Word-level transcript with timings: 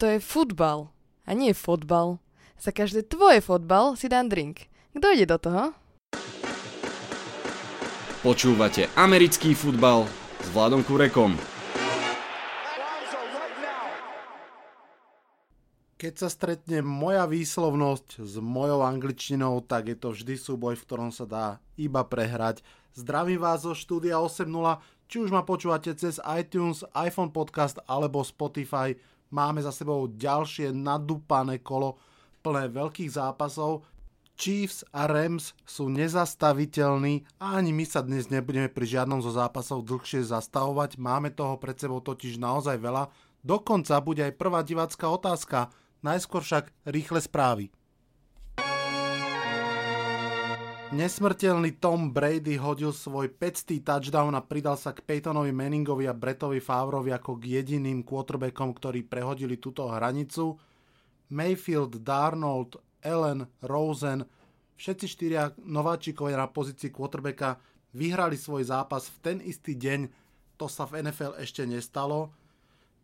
to 0.00 0.08
je 0.08 0.16
futbal 0.16 0.88
a 1.28 1.36
nie 1.36 1.52
fotbal. 1.52 2.24
Za 2.56 2.72
každé 2.72 3.04
tvoje 3.04 3.44
fotbal 3.44 4.00
si 4.00 4.08
dám 4.08 4.32
drink. 4.32 4.72
Kto 4.96 5.12
ide 5.12 5.28
do 5.28 5.36
toho? 5.36 5.76
Počúvate 8.24 8.88
americký 8.96 9.52
futbal 9.52 10.08
s 10.40 10.48
Vladom 10.56 10.80
Kurekom. 10.88 11.36
Keď 16.00 16.14
sa 16.16 16.32
stretne 16.32 16.80
moja 16.80 17.28
výslovnosť 17.28 18.24
s 18.24 18.40
mojou 18.40 18.80
angličtinou, 18.80 19.60
tak 19.68 19.92
je 19.92 19.96
to 20.00 20.16
vždy 20.16 20.40
súboj, 20.40 20.80
v 20.80 20.84
ktorom 20.88 21.12
sa 21.12 21.28
dá 21.28 21.46
iba 21.76 22.00
prehrať. 22.08 22.64
Zdravím 22.96 23.44
vás 23.44 23.68
zo 23.68 23.76
štúdia 23.76 24.16
8.0, 24.16 24.48
či 25.12 25.16
už 25.20 25.28
ma 25.28 25.44
počúvate 25.44 25.92
cez 25.92 26.16
iTunes, 26.24 26.88
iPhone 26.96 27.28
podcast 27.36 27.84
alebo 27.84 28.24
Spotify. 28.24 28.96
Máme 29.30 29.62
za 29.62 29.70
sebou 29.70 30.10
ďalšie 30.10 30.74
nadúpané 30.74 31.62
kolo 31.62 31.98
plné 32.42 32.70
veľkých 32.70 33.14
zápasov. 33.14 33.86
Chiefs 34.34 34.84
a 34.90 35.04
Rams 35.04 35.52
sú 35.68 35.92
nezastaviteľní 35.92 37.38
a 37.38 37.60
ani 37.60 37.76
my 37.76 37.84
sa 37.84 38.00
dnes 38.00 38.32
nebudeme 38.32 38.72
pri 38.72 38.88
žiadnom 38.88 39.20
zo 39.20 39.30
zápasov 39.30 39.84
dlhšie 39.84 40.24
zastavovať. 40.24 40.96
Máme 40.96 41.30
toho 41.30 41.60
pred 41.60 41.76
sebou 41.76 42.00
totiž 42.00 42.40
naozaj 42.40 42.80
veľa. 42.80 43.12
Dokonca 43.44 44.00
bude 44.00 44.24
aj 44.24 44.36
prvá 44.36 44.60
divácká 44.64 45.08
otázka– 45.08 45.68
Najskôr 46.00 46.40
však 46.40 46.72
rýchle 46.88 47.20
správy. 47.20 47.68
Nesmrteľný 50.90 51.78
Tom 51.78 52.10
Brady 52.10 52.58
hodil 52.58 52.90
svoj 52.90 53.30
500 53.30 53.78
touchdown 53.78 54.34
a 54.34 54.42
pridal 54.42 54.74
sa 54.74 54.90
k 54.90 54.98
Peytonovi 55.06 55.54
Manningovi 55.54 56.10
a 56.10 56.18
Bretovi 56.18 56.58
Favrovi 56.58 57.14
ako 57.14 57.38
k 57.38 57.62
jediným 57.62 58.02
quarterbackom, 58.02 58.74
ktorí 58.74 59.06
prehodili 59.06 59.62
túto 59.62 59.86
hranicu. 59.86 60.58
Mayfield, 61.30 62.02
Darnold, 62.02 62.82
Allen, 63.06 63.46
Rosen, 63.62 64.26
všetci 64.74 65.06
štyria 65.06 65.54
nováčikovia 65.62 66.34
na 66.34 66.50
pozícii 66.50 66.90
quarterbacka 66.90 67.62
vyhrali 67.94 68.34
svoj 68.34 68.66
zápas 68.66 69.06
v 69.14 69.16
ten 69.22 69.38
istý 69.46 69.78
deň. 69.78 70.10
To 70.58 70.66
sa 70.66 70.90
v 70.90 71.06
NFL 71.06 71.38
ešte 71.38 71.62
nestalo. 71.70 72.34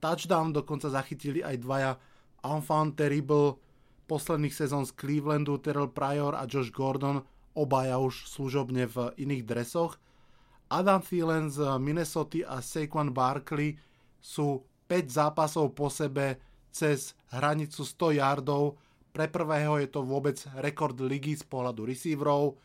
Touchdown 0.02 0.50
dokonca 0.50 0.90
zachytili 0.90 1.38
aj 1.38 1.62
dvaja 1.62 1.94
Enfant 2.42 2.98
Terrible 2.98 3.62
posledných 4.10 4.58
sezón 4.58 4.82
z 4.82 4.90
Clevelandu, 4.98 5.62
Terrell 5.62 5.94
Pryor 5.94 6.34
a 6.34 6.50
Josh 6.50 6.74
Gordon, 6.74 7.22
obaja 7.56 7.96
už 7.96 8.28
služobne 8.28 8.84
v 8.84 9.16
iných 9.16 9.42
dresoch. 9.48 9.96
Adam 10.68 11.00
Thielen 11.00 11.48
z 11.48 11.64
Minnesota 11.80 12.44
a 12.44 12.60
Saquon 12.60 13.10
Barkley 13.10 13.80
sú 14.20 14.62
5 14.86 15.08
zápasov 15.08 15.72
po 15.72 15.88
sebe 15.88 16.38
cez 16.68 17.16
hranicu 17.32 17.82
100 17.82 18.20
yardov. 18.20 18.76
Pre 19.10 19.26
prvého 19.32 19.80
je 19.80 19.88
to 19.88 20.04
vôbec 20.04 20.36
rekord 20.60 21.00
ligy 21.00 21.40
z 21.40 21.48
pohľadu 21.48 21.88
receiverov. 21.88 22.60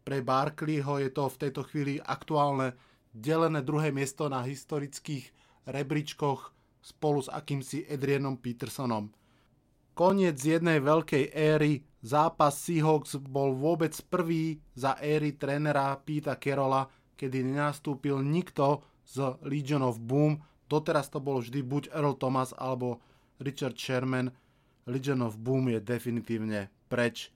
Pre 0.00 0.18
Barkleyho 0.24 0.96
je 1.04 1.10
to 1.12 1.28
v 1.28 1.36
tejto 1.36 1.62
chvíli 1.68 2.00
aktuálne 2.00 2.72
delené 3.12 3.60
druhé 3.60 3.92
miesto 3.92 4.32
na 4.32 4.40
historických 4.40 5.28
rebríčkoch 5.68 6.56
spolu 6.80 7.20
s 7.20 7.28
akýmsi 7.28 7.84
Adrianom 7.84 8.40
Petersonom 8.40 9.12
koniec 10.00 10.40
jednej 10.40 10.80
veľkej 10.80 11.28
éry. 11.36 11.84
Zápas 12.00 12.56
Seahawks 12.64 13.20
bol 13.20 13.52
vôbec 13.52 13.92
prvý 14.08 14.56
za 14.72 14.96
éry 15.04 15.36
trénera 15.36 15.92
Pita 16.00 16.32
Kerola, 16.40 16.88
kedy 17.20 17.44
nenastúpil 17.44 18.24
nikto 18.24 18.80
z 19.04 19.36
Legion 19.44 19.84
of 19.84 20.00
Boom. 20.00 20.40
Doteraz 20.64 21.12
to 21.12 21.20
bol 21.20 21.44
vždy 21.44 21.60
buď 21.60 21.82
Earl 21.92 22.16
Thomas 22.16 22.56
alebo 22.56 23.04
Richard 23.36 23.76
Sherman. 23.76 24.32
Legion 24.88 25.20
of 25.20 25.36
Boom 25.36 25.68
je 25.68 25.80
definitívne 25.82 26.72
preč. 26.88 27.28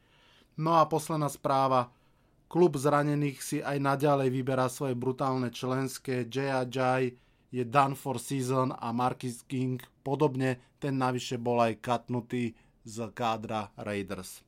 No 0.57 0.81
a 0.81 0.89
posledná 0.89 1.29
správa. 1.29 1.93
Klub 2.49 2.79
zranených 2.79 3.39
si 3.43 3.59
aj 3.59 3.83
naďalej 3.83 4.31
vyberá 4.31 4.71
svoje 4.71 4.95
brutálne 4.95 5.51
členské. 5.51 6.25
J.A.J 6.25 7.13
je 7.51 7.65
done 7.67 7.99
for 7.99 8.23
season 8.23 8.71
a 8.75 8.95
Marcus 8.95 9.43
King 9.47 9.83
podobne, 10.03 10.59
ten 10.79 10.99
navyše 10.99 11.39
bol 11.39 11.63
aj 11.63 11.83
katnutý 11.83 12.55
z 12.85 12.97
kádra 13.15 13.75
Raiders. 13.81 14.44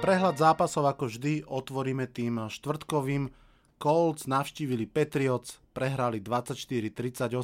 Prehľad 0.00 0.36
zápasov 0.36 0.86
ako 0.88 1.08
vždy 1.08 1.44
otvoríme 1.48 2.06
tým 2.10 2.50
štvrtkovým. 2.52 3.32
Colts 3.76 4.24
navštívili 4.24 4.88
Patriots, 4.88 5.60
prehrali 5.76 6.20
24-38. 6.24 7.36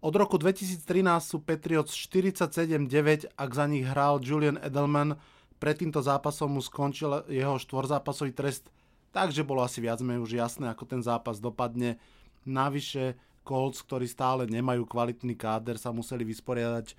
Od 0.00 0.14
roku 0.16 0.40
2013 0.40 0.84
sú 1.20 1.44
Patriots 1.44 1.92
47-9, 1.92 3.36
ak 3.36 3.50
za 3.52 3.64
nich 3.68 3.84
hral 3.84 4.20
Julian 4.24 4.56
Edelman. 4.60 5.20
Pred 5.60 5.76
týmto 5.84 6.00
zápasom 6.00 6.56
mu 6.56 6.64
skončil 6.64 7.28
jeho 7.28 7.60
štvorzápasový 7.60 8.32
trest 8.32 8.72
Takže 9.10 9.42
bolo 9.42 9.66
asi 9.66 9.82
viac 9.82 9.98
menej 10.02 10.22
už 10.22 10.32
jasné, 10.38 10.70
ako 10.70 10.86
ten 10.86 11.02
zápas 11.02 11.42
dopadne. 11.42 11.98
Navyše 12.46 13.18
Colts, 13.42 13.82
ktorí 13.82 14.06
stále 14.06 14.46
nemajú 14.46 14.86
kvalitný 14.86 15.34
káder, 15.34 15.76
sa 15.76 15.90
museli 15.90 16.22
vysporiadať 16.22 16.94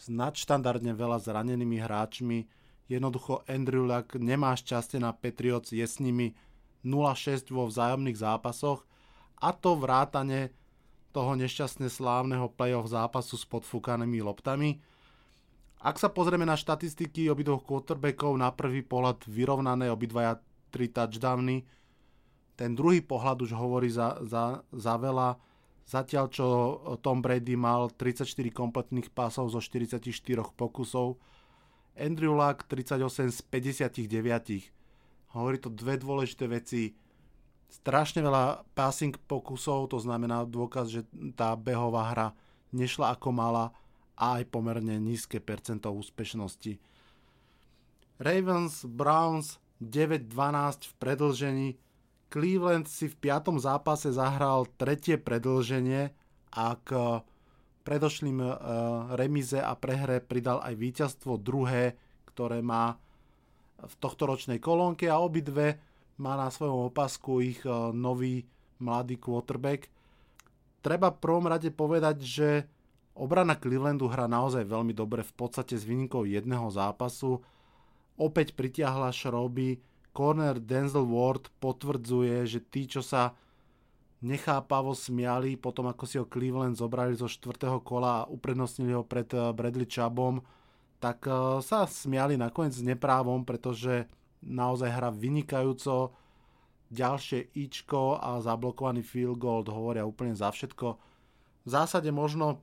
s 0.00 0.04
nadštandardne 0.08 0.96
veľa 0.96 1.20
zranenými 1.20 1.76
hráčmi. 1.76 2.48
Jednoducho 2.92 3.40
Andrew 3.48 3.88
Luck 3.88 4.20
nemá 4.20 4.52
šťastie 4.52 5.00
na 5.00 5.16
Patriots, 5.16 5.72
je 5.72 5.80
s 5.80 5.96
nimi 5.96 6.36
0-6 6.84 7.48
vo 7.48 7.64
vzájomných 7.64 8.20
zápasoch 8.20 8.84
a 9.40 9.56
to 9.56 9.80
vrátane 9.80 10.52
toho 11.16 11.32
nešťastne 11.40 11.88
slávneho 11.88 12.52
playoff 12.52 12.92
zápasu 12.92 13.40
s 13.40 13.48
podfúkanými 13.48 14.20
loptami. 14.20 14.80
Ak 15.82 15.98
sa 15.98 16.12
pozrieme 16.12 16.46
na 16.46 16.54
štatistiky 16.54 17.26
obidvoch 17.32 17.64
quarterbackov, 17.64 18.36
na 18.38 18.52
prvý 18.54 18.84
pohľad 18.86 19.24
vyrovnané 19.26 19.90
obidvaja 19.90 20.38
3 20.70 20.88
touchdowny. 20.88 21.68
Ten 22.56 22.72
druhý 22.72 23.04
pohľad 23.04 23.44
už 23.44 23.52
hovorí 23.52 23.92
za, 23.92 24.20
za, 24.24 24.64
za 24.72 24.94
veľa. 24.96 25.36
Zatiaľ, 25.82 26.30
čo 26.30 26.46
Tom 27.02 27.20
Brady 27.20 27.58
mal 27.58 27.90
34 27.90 28.30
kompletných 28.54 29.10
pásov 29.10 29.50
zo 29.50 29.58
44 29.58 30.00
pokusov, 30.54 31.18
Andrew 31.96 32.32
Luck 32.32 32.64
38 32.64 33.30
z 33.30 33.40
59. 33.48 35.36
Hovorí 35.36 35.56
to 35.60 35.68
dve 35.72 36.00
dôležité 36.00 36.48
veci. 36.48 36.92
Strašne 37.72 38.20
veľa 38.20 38.68
passing 38.76 39.16
pokusov, 39.24 39.92
to 39.92 39.98
znamená 40.00 40.44
dôkaz, 40.44 40.92
že 40.92 41.08
tá 41.32 41.56
behová 41.56 42.12
hra 42.12 42.28
nešla 42.72 43.16
ako 43.16 43.32
mala 43.32 43.72
a 44.16 44.40
aj 44.40 44.48
pomerne 44.52 45.00
nízke 45.00 45.40
percento 45.40 45.88
úspešnosti. 45.88 46.76
Ravens, 48.20 48.84
Browns 48.84 49.56
9-12 49.80 50.28
v 50.88 50.92
predlžení. 51.00 51.68
Cleveland 52.32 52.88
si 52.88 53.08
v 53.08 53.16
piatom 53.18 53.60
zápase 53.60 54.12
zahral 54.12 54.68
tretie 54.80 55.20
predlženie 55.20 56.12
a 56.52 56.76
predošlým 57.82 58.38
uh, 58.38 58.52
remize 59.18 59.58
a 59.58 59.74
prehre 59.74 60.22
pridal 60.22 60.62
aj 60.62 60.74
víťazstvo 60.78 61.38
druhé, 61.38 61.98
ktoré 62.30 62.62
má 62.62 62.96
v 63.82 63.94
tohto 63.98 64.30
ročnej 64.30 64.62
kolónke 64.62 65.10
a 65.10 65.18
obidve 65.18 65.82
má 66.22 66.38
na 66.38 66.48
svojom 66.48 66.88
opasku 66.88 67.42
ich 67.42 67.60
uh, 67.66 67.90
nový 67.90 68.46
mladý 68.78 69.18
quarterback. 69.18 69.90
Treba 70.82 71.14
v 71.14 71.20
prvom 71.22 71.46
rade 71.46 71.70
povedať, 71.70 72.16
že 72.22 72.48
obrana 73.14 73.54
Clevelandu 73.58 74.10
hrá 74.10 74.26
naozaj 74.26 74.66
veľmi 74.66 74.94
dobre, 74.94 75.22
v 75.22 75.34
podstate 75.34 75.78
s 75.78 75.86
výnimkou 75.86 76.26
jedného 76.26 76.66
zápasu 76.70 77.42
opäť 78.18 78.54
pritiahla 78.54 79.10
šroby. 79.10 79.80
Corner 80.12 80.60
Denzel 80.60 81.08
Ward 81.08 81.48
potvrdzuje, 81.56 82.44
že 82.44 82.60
tí, 82.60 82.84
čo 82.84 83.00
sa 83.00 83.32
nechápavo 84.22 84.94
smiali 84.94 85.58
potom, 85.58 85.90
ako 85.90 86.04
si 86.06 86.16
ho 86.16 86.30
Cleveland 86.30 86.78
zobrali 86.78 87.18
zo 87.18 87.26
štvrtého 87.26 87.82
kola 87.82 88.22
a 88.22 88.28
uprednostnili 88.30 88.94
ho 88.94 89.02
pred 89.02 89.28
eh, 89.34 89.50
Bradley 89.50 89.84
Chubbom, 89.90 90.40
tak 91.02 91.26
eh, 91.26 91.58
sa 91.60 91.84
smiali 91.84 92.38
nakoniec 92.38 92.78
neprávom, 92.78 93.42
pretože 93.42 94.06
naozaj 94.42 94.90
hra 94.90 95.10
vynikajúco. 95.10 96.14
Ďalšie 96.92 97.56
ičko 97.56 98.20
a 98.20 98.36
zablokovaný 98.44 99.00
field 99.00 99.40
goal 99.40 99.64
hovoria 99.64 100.04
úplne 100.04 100.36
za 100.36 100.52
všetko. 100.52 101.00
V 101.64 101.68
zásade 101.68 102.12
možno 102.12 102.60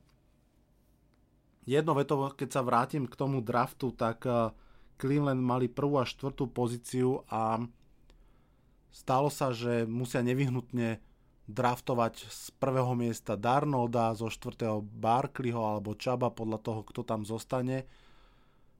jedno 1.65 1.97
veto, 1.97 2.29
keď 2.37 2.49
sa 2.53 2.61
vrátim 2.61 3.09
k 3.09 3.17
tomu 3.17 3.41
draftu, 3.41 3.89
tak 3.89 4.29
uh, 4.29 4.53
Cleveland 5.01 5.41
mali 5.41 5.65
prvú 5.65 5.97
a 5.97 6.05
štvrtú 6.05 6.45
pozíciu 6.45 7.25
a 7.25 7.57
stalo 8.93 9.33
sa, 9.33 9.49
že 9.49 9.89
musia 9.89 10.21
nevyhnutne 10.21 11.01
draftovať 11.49 12.29
z 12.29 12.53
prvého 12.61 12.93
miesta 12.93 13.33
Darnolda, 13.33 14.13
zo 14.13 14.29
štvrtého 14.29 14.85
Barkleyho 14.85 15.65
alebo 15.65 15.97
Čaba 15.97 16.29
podľa 16.29 16.61
toho, 16.61 16.81
kto 16.85 17.01
tam 17.01 17.25
zostane. 17.25 17.89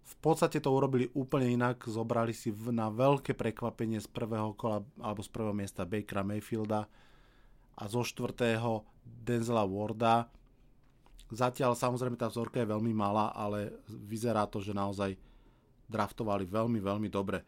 V 0.06 0.16
podstate 0.21 0.62
to 0.62 0.69
urobili 0.69 1.10
úplne 1.18 1.50
inak, 1.50 1.89
zobrali 1.89 2.33
si 2.33 2.54
na 2.69 2.94
veľké 2.94 3.33
prekvapenie 3.33 3.98
z 3.98 4.10
prvého 4.10 4.54
kola 4.54 4.86
alebo 5.01 5.25
z 5.25 5.30
prvého 5.33 5.54
miesta 5.57 5.86
Bakera 5.86 6.21
Mayfielda 6.21 6.86
a 7.74 7.83
zo 7.89 8.06
štvrtého 8.06 8.86
Denzela 9.01 9.65
Warda. 9.65 10.30
Zatiaľ 11.30 11.74
samozrejme 11.74 12.18
tá 12.18 12.30
vzorka 12.30 12.62
je 12.62 12.69
veľmi 12.69 12.94
malá, 12.94 13.33
ale 13.33 13.81
vyzerá 13.89 14.45
to, 14.45 14.62
že 14.62 14.77
naozaj 14.77 15.18
draftovali 15.89 16.45
veľmi, 16.45 16.77
veľmi 16.81 17.10
dobre. 17.10 17.42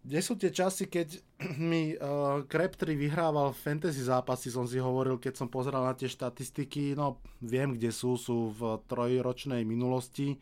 Kde 0.00 0.20
sú 0.24 0.32
tie 0.40 0.48
časy, 0.48 0.88
keď 0.88 1.20
mi 1.70 1.92
uh, 1.92 2.40
Crabtree 2.48 2.96
vyhrával 2.96 3.52
fantasy 3.52 4.00
zápasy, 4.00 4.48
som 4.48 4.64
si 4.64 4.80
hovoril, 4.80 5.20
keď 5.20 5.44
som 5.44 5.52
pozeral 5.52 5.84
na 5.84 5.92
tie 5.92 6.08
štatistiky, 6.08 6.96
no 6.96 7.20
viem, 7.44 7.76
kde 7.76 7.92
sú, 7.92 8.16
sú 8.16 8.52
v 8.56 8.80
trojročnej 8.88 9.60
minulosti. 9.68 10.40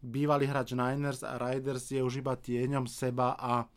Bývalý 0.00 0.48
hráč 0.48 0.74
Niners 0.74 1.22
a 1.22 1.38
Riders 1.38 1.92
je 1.92 2.02
už 2.02 2.24
iba 2.24 2.34
tieňom 2.34 2.88
seba 2.90 3.36
a 3.36 3.68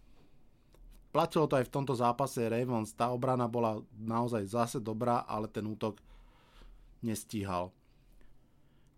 platilo 1.13 1.45
to 1.45 1.59
aj 1.61 1.67
v 1.69 1.73
tomto 1.77 1.93
zápase 1.93 2.41
Ravens. 2.49 2.95
Tá 2.97 3.13
obrana 3.13 3.45
bola 3.45 3.77
naozaj 3.93 4.49
zase 4.49 4.77
dobrá, 4.81 5.27
ale 5.29 5.45
ten 5.45 5.67
útok 5.67 5.99
nestíhal. 7.03 7.69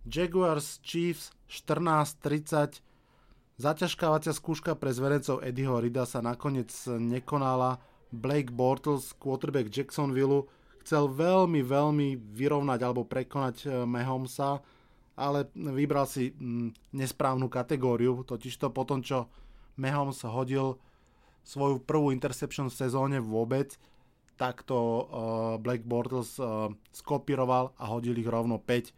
Jaguars 0.06 0.80
Chiefs 0.86 1.34
14-30 1.50 2.80
Zaťažkávacia 3.56 4.36
skúška 4.36 4.76
pre 4.76 4.92
zverencov 4.92 5.40
Eddieho 5.40 5.80
Rida 5.80 6.04
sa 6.04 6.20
nakoniec 6.20 6.72
nekonala. 6.88 7.80
Blake 8.12 8.52
Bortles, 8.52 9.16
quarterback 9.16 9.72
Jacksonville, 9.72 10.48
chcel 10.84 11.08
veľmi, 11.10 11.64
veľmi 11.64 12.16
vyrovnať 12.16 12.80
alebo 12.84 13.08
prekonať 13.08 13.56
eh, 13.66 13.70
Mahomesa, 13.84 14.60
ale 15.16 15.48
vybral 15.56 16.06
si 16.08 16.36
mm, 16.36 16.96
nesprávnu 16.96 17.48
kategóriu, 17.48 18.24
totižto 18.28 18.72
po 18.76 18.84
tom, 18.84 19.00
čo 19.00 19.32
Mahomes 19.80 20.24
hodil 20.28 20.80
svoju 21.44 21.80
prvú 21.84 22.12
interception 22.12 22.68
v 22.68 22.80
sezóne 22.80 23.18
vôbec, 23.22 23.76
tak 24.36 24.68
to 24.68 24.76
uh, 24.76 25.04
Black 25.62 25.88
Bortles 25.88 26.36
uh, 26.42 26.68
skopíroval 26.92 27.72
a 27.80 27.84
hodil 27.88 28.18
ich 28.20 28.28
rovno 28.28 28.60
5 28.60 28.92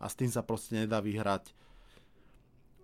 a 0.00 0.06
s 0.08 0.14
tým 0.16 0.30
sa 0.32 0.40
proste 0.46 0.78
nedá 0.78 1.02
vyhrať. 1.02 1.52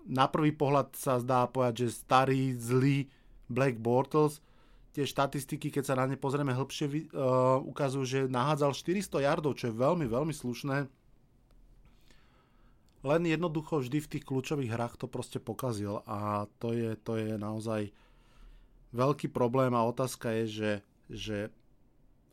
Na 0.04 0.28
prvý 0.28 0.52
pohľad 0.52 0.92
sa 0.96 1.16
zdá 1.16 1.48
povedať, 1.48 1.88
že 1.88 1.96
starý, 1.96 2.52
zlý 2.56 3.08
Black 3.48 3.80
Bortles, 3.80 4.44
tie 4.94 5.02
štatistiky, 5.02 5.74
keď 5.74 5.84
sa 5.90 5.98
na 5.98 6.06
ne 6.06 6.14
pozrieme 6.14 6.54
hĺbšie, 6.54 6.86
uh, 6.86 7.58
ukazujú, 7.66 8.04
že 8.06 8.18
nahádzal 8.30 8.76
400 8.78 9.26
yardov, 9.26 9.58
čo 9.58 9.72
je 9.72 9.74
veľmi, 9.74 10.06
veľmi 10.06 10.30
slušné. 10.30 10.86
Len 13.04 13.22
jednoducho 13.28 13.84
vždy 13.84 13.98
v 14.00 14.10
tých 14.16 14.24
kľúčových 14.24 14.72
hrách 14.72 14.94
to 14.96 15.10
proste 15.10 15.36
pokazil 15.42 16.00
a 16.08 16.48
to 16.56 16.72
je, 16.72 16.96
to 16.96 17.20
je 17.20 17.36
naozaj 17.36 17.92
veľký 18.96 19.28
problém 19.28 19.76
a 19.76 19.84
otázka 19.84 20.32
je, 20.40 20.44
že, 20.48 20.72
že 21.12 21.38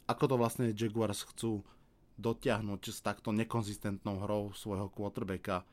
ako 0.07 0.23
to 0.31 0.35
vlastne 0.39 0.71
Jaguars 0.71 1.27
chcú 1.27 1.65
dotiahnuť 2.21 2.81
s 2.88 3.00
takto 3.03 3.33
nekonzistentnou 3.33 4.21
hrou 4.23 4.53
svojho 4.53 4.88
quarterbacka. 4.94 5.65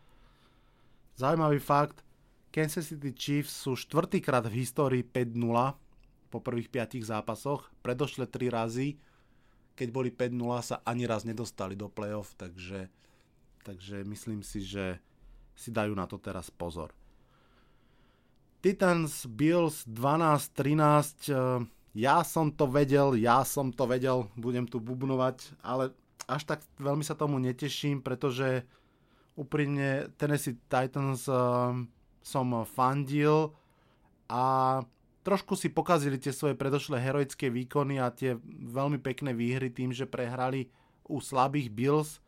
Zaujímavý 1.19 1.59
fakt, 1.59 2.07
Kansas 2.55 2.95
City 2.95 3.11
Chiefs 3.11 3.51
sú 3.51 3.75
štvrtýkrát 3.75 4.47
v 4.47 4.63
histórii 4.63 5.03
5-0 5.03 5.75
po 6.31 6.39
prvých 6.39 6.71
5 6.71 7.03
zápasoch. 7.03 7.75
Predošle 7.83 8.31
3 8.31 8.47
razy, 8.55 9.03
keď 9.75 9.89
boli 9.91 10.15
5-0, 10.15 10.39
sa 10.63 10.79
ani 10.87 11.11
raz 11.11 11.27
nedostali 11.27 11.75
do 11.75 11.91
playoff, 11.91 12.39
takže, 12.39 12.87
takže 13.67 14.07
myslím 14.07 14.47
si, 14.47 14.63
že 14.63 15.03
si 15.59 15.75
dajú 15.75 15.91
na 15.91 16.07
to 16.07 16.23
teraz 16.23 16.55
pozor. 16.55 16.95
Titans 18.63 19.27
Bills 19.27 19.91
12-13 19.91 21.67
ja 21.99 22.23
som 22.23 22.55
to 22.55 22.71
vedel, 22.71 23.19
ja 23.19 23.43
som 23.43 23.75
to 23.75 23.91
vedel, 23.91 24.31
budem 24.39 24.71
tu 24.71 24.79
bubnovať, 24.79 25.51
ale 25.67 25.91
až 26.31 26.47
tak 26.47 26.63
veľmi 26.79 27.03
sa 27.03 27.19
tomu 27.19 27.43
neteším, 27.43 28.07
pretože 28.07 28.63
úprimne 29.39 30.11
Tennessee 30.19 30.59
Titans 30.67 31.31
uh, 31.31 31.71
som 32.19 32.47
fandil 32.67 33.55
a 34.27 34.83
trošku 35.23 35.55
si 35.55 35.71
pokazili 35.71 36.19
tie 36.19 36.35
svoje 36.35 36.59
predošlé 36.59 36.99
heroické 36.99 37.47
výkony 37.47 38.03
a 38.03 38.11
tie 38.11 38.35
veľmi 38.67 38.99
pekné 38.99 39.31
výhry 39.31 39.71
tým, 39.71 39.95
že 39.95 40.11
prehrali 40.11 40.67
u 41.07 41.23
slabých 41.23 41.71
Bills. 41.71 42.19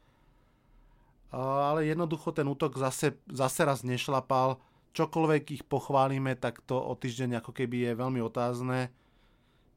Uh, 1.35 1.75
ale 1.75 1.91
jednoducho 1.91 2.31
ten 2.31 2.47
útok 2.47 2.79
zase, 2.79 3.19
zase 3.27 3.67
raz 3.67 3.83
nešlapal. 3.83 4.63
Čokoľvek 4.95 5.45
ich 5.55 5.65
pochválime, 5.67 6.39
tak 6.39 6.63
to 6.67 6.79
o 6.79 6.95
týždeň 6.95 7.43
ako 7.43 7.55
keby 7.55 7.91
je 7.91 7.93
veľmi 7.99 8.19
otázne. 8.23 8.91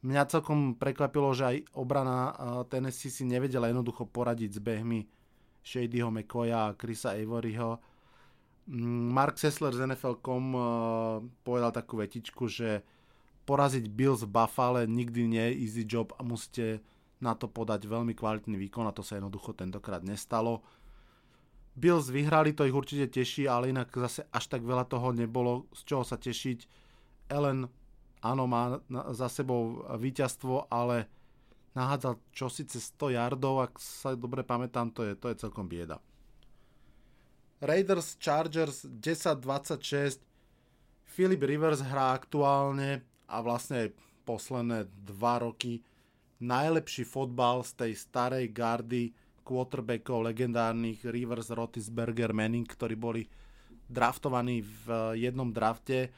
Mňa 0.02 0.30
celkom 0.30 0.74
prekvapilo, 0.74 1.32
že 1.38 1.44
aj 1.46 1.58
obrana 1.78 2.34
Tennessee 2.68 3.14
si 3.14 3.24
nevedela 3.24 3.70
jednoducho 3.70 4.10
poradiť 4.10 4.58
s 4.58 4.60
behmi 4.60 5.06
Shadyho 5.64 6.12
McCoya 6.12 6.70
a 6.70 6.76
Chrisa 6.76 7.16
Averyho. 7.16 7.80
Mm, 8.68 9.16
Mark 9.16 9.40
Sessler 9.40 9.72
z 9.72 9.88
NFL.com 9.88 10.46
povedal 11.42 11.72
takú 11.72 11.98
vetičku, 12.00 12.52
že 12.52 12.84
poraziť 13.44 13.88
Bills 13.92 14.24
v 14.24 14.32
Buffalo 14.32 14.84
nikdy 14.88 15.28
nie 15.28 15.46
je 15.52 15.58
easy 15.64 15.84
job 15.84 16.16
a 16.16 16.24
musíte 16.24 16.80
na 17.24 17.36
to 17.36 17.48
podať 17.48 17.88
veľmi 17.88 18.12
kvalitný 18.16 18.60
výkon 18.68 18.88
a 18.88 18.96
to 18.96 19.04
sa 19.04 19.20
jednoducho 19.20 19.56
tentokrát 19.56 20.04
nestalo. 20.04 20.64
Bills 21.74 22.12
vyhrali, 22.12 22.54
to 22.54 22.68
ich 22.68 22.76
určite 22.76 23.10
teší, 23.10 23.50
ale 23.50 23.74
inak 23.74 23.90
zase 23.90 24.28
až 24.30 24.46
tak 24.46 24.62
veľa 24.62 24.86
toho 24.86 25.10
nebolo, 25.10 25.66
z 25.74 25.82
čoho 25.88 26.04
sa 26.06 26.20
tešiť. 26.20 26.68
Ellen 27.34 27.66
áno, 28.22 28.44
má 28.46 28.78
za 29.12 29.28
sebou 29.28 29.82
víťazstvo, 29.98 30.70
ale 30.70 31.10
nahádzal 31.74 32.18
čosi 32.34 32.64
cez 32.70 32.94
100 32.94 33.18
yardov, 33.18 33.66
ak 33.66 33.74
sa 33.82 34.14
dobre 34.14 34.46
pamätám, 34.46 34.94
to 34.94 35.06
je, 35.06 35.14
to 35.18 35.30
je 35.34 35.42
celkom 35.42 35.66
bieda. 35.66 35.98
Raiders 37.64 38.20
Chargers 38.20 38.86
10-26 38.86 40.20
Philip 41.08 41.42
Rivers 41.42 41.80
hrá 41.80 42.12
aktuálne 42.12 43.06
a 43.30 43.40
vlastne 43.40 43.94
posledné 44.28 44.90
dva 45.08 45.40
roky 45.40 45.80
najlepší 46.44 47.08
fotbal 47.08 47.64
z 47.64 47.72
tej 47.80 47.92
starej 47.96 48.52
gardy 48.52 49.16
quarterbackov 49.48 50.28
legendárnych 50.28 51.04
Rivers, 51.08 51.52
Rotisberger, 51.52 52.36
Manning, 52.36 52.68
ktorí 52.68 52.96
boli 52.96 53.24
draftovaní 53.88 54.64
v 54.64 55.16
jednom 55.20 55.52
drafte 55.52 56.12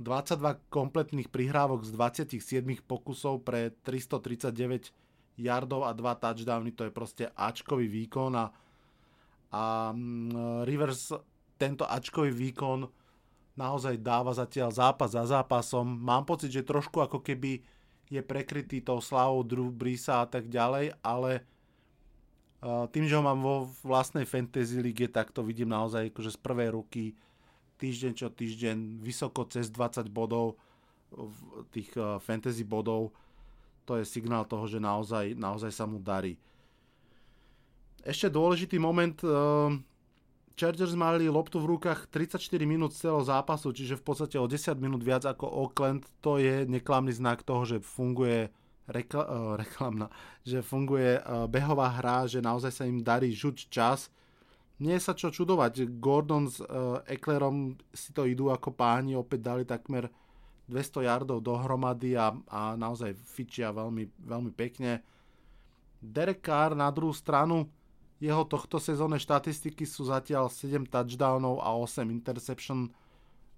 22 0.00 0.72
kompletných 0.72 1.28
prihrávok 1.28 1.84
z 1.84 1.92
27 1.92 2.64
pokusov 2.88 3.44
pre 3.44 3.76
339 3.84 4.96
yardov 5.36 5.84
a 5.84 5.92
2 5.92 6.00
touchdowny, 6.24 6.72
to 6.72 6.88
je 6.88 6.92
proste 6.92 7.24
Ačkový 7.36 7.84
výkon 7.84 8.32
a, 8.32 8.48
a 9.52 9.92
mm, 9.92 10.64
Rivers 10.64 11.12
tento 11.60 11.84
Ačkový 11.84 12.32
výkon 12.32 12.88
naozaj 13.60 14.00
dáva 14.00 14.32
zatiaľ 14.32 14.72
zápas 14.72 15.12
za 15.12 15.28
zápasom. 15.28 15.84
Mám 15.84 16.24
pocit, 16.24 16.48
že 16.48 16.64
trošku 16.64 17.04
ako 17.04 17.20
keby 17.20 17.60
je 18.08 18.20
prekrytý 18.24 18.80
tou 18.80 19.04
slavou 19.04 19.44
Drew 19.44 19.68
Brisa 19.68 20.24
a 20.24 20.26
tak 20.26 20.48
ďalej, 20.48 20.96
ale 21.04 21.44
tým, 22.92 23.04
že 23.08 23.16
ho 23.16 23.24
mám 23.24 23.40
vo 23.40 23.72
vlastnej 23.84 24.28
fantasy 24.28 24.80
lige, 24.84 25.08
tak 25.08 25.32
to 25.32 25.40
vidím 25.40 25.72
naozaj 25.72 26.12
akože 26.12 26.36
z 26.36 26.38
prvej 26.40 26.68
ruky 26.76 27.16
týždeň 27.80 28.12
čo 28.12 28.28
týždeň 28.28 29.00
vysoko 29.00 29.48
cez 29.48 29.72
20 29.72 30.12
bodov, 30.12 30.60
tých 31.72 31.90
eh, 31.96 32.20
fantasy 32.20 32.62
bodov, 32.62 33.10
to 33.88 33.98
je 33.98 34.04
signál 34.06 34.46
toho, 34.46 34.68
že 34.70 34.78
naozaj, 34.78 35.34
naozaj 35.34 35.72
sa 35.74 35.88
mu 35.88 35.98
darí. 35.98 36.38
Ešte 38.00 38.30
dôležitý 38.30 38.76
moment, 38.78 39.16
eh, 39.24 39.70
Chargers 40.54 40.92
mali 40.92 41.24
loptu 41.24 41.56
v 41.56 41.76
rukách 41.76 42.12
34 42.12 42.68
minút 42.68 42.92
celého 42.92 43.24
zápasu, 43.24 43.72
čiže 43.72 43.96
v 43.96 44.04
podstate 44.04 44.36
o 44.36 44.44
10 44.44 44.76
minút 44.76 45.00
viac 45.00 45.24
ako 45.24 45.48
Oakland, 45.48 46.04
to 46.20 46.36
je 46.36 46.68
neklamný 46.68 47.16
znak 47.16 47.40
toho, 47.40 47.64
že 47.64 47.80
funguje 47.80 48.52
rekla, 48.84 49.24
uh, 49.24 49.54
reklamná, 49.56 50.12
že 50.44 50.60
funguje 50.60 51.16
behová 51.48 51.88
hra, 51.96 52.28
že 52.28 52.44
naozaj 52.44 52.72
sa 52.76 52.84
im 52.84 53.00
darí 53.00 53.32
žuť 53.32 53.72
čas 53.72 54.12
nie 54.80 54.96
sa 54.96 55.12
čo 55.12 55.28
čudovať. 55.28 56.00
Gordon 56.00 56.48
s 56.48 56.64
uh, 56.64 57.04
Ecklerom 57.04 57.76
si 57.92 58.16
to 58.16 58.24
idú 58.24 58.48
ako 58.48 58.72
páni, 58.72 59.12
opäť 59.12 59.40
dali 59.44 59.62
takmer 59.68 60.08
200 60.72 61.04
yardov 61.04 61.44
dohromady 61.44 62.16
a, 62.16 62.32
a 62.48 62.74
naozaj 62.80 63.12
fičia 63.12 63.74
veľmi, 63.76 64.08
veľmi 64.24 64.52
pekne. 64.56 65.04
Derek 66.00 66.40
Carr 66.40 66.72
na 66.72 66.88
druhú 66.88 67.12
stranu, 67.12 67.68
jeho 68.20 68.44
tohto 68.48 68.80
sezónne 68.80 69.20
štatistiky 69.20 69.84
sú 69.84 70.08
zatiaľ 70.08 70.48
7 70.48 70.88
touchdownov 70.88 71.60
a 71.60 71.76
8 71.76 72.08
interception. 72.08 72.88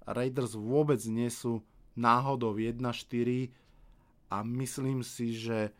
Raiders 0.03 0.59
vôbec 0.59 0.99
nie 1.07 1.31
sú 1.31 1.63
náhodou 1.95 2.59
1-4 2.59 2.83
a 4.33 4.43
myslím 4.43 5.07
si, 5.07 5.39
že, 5.39 5.71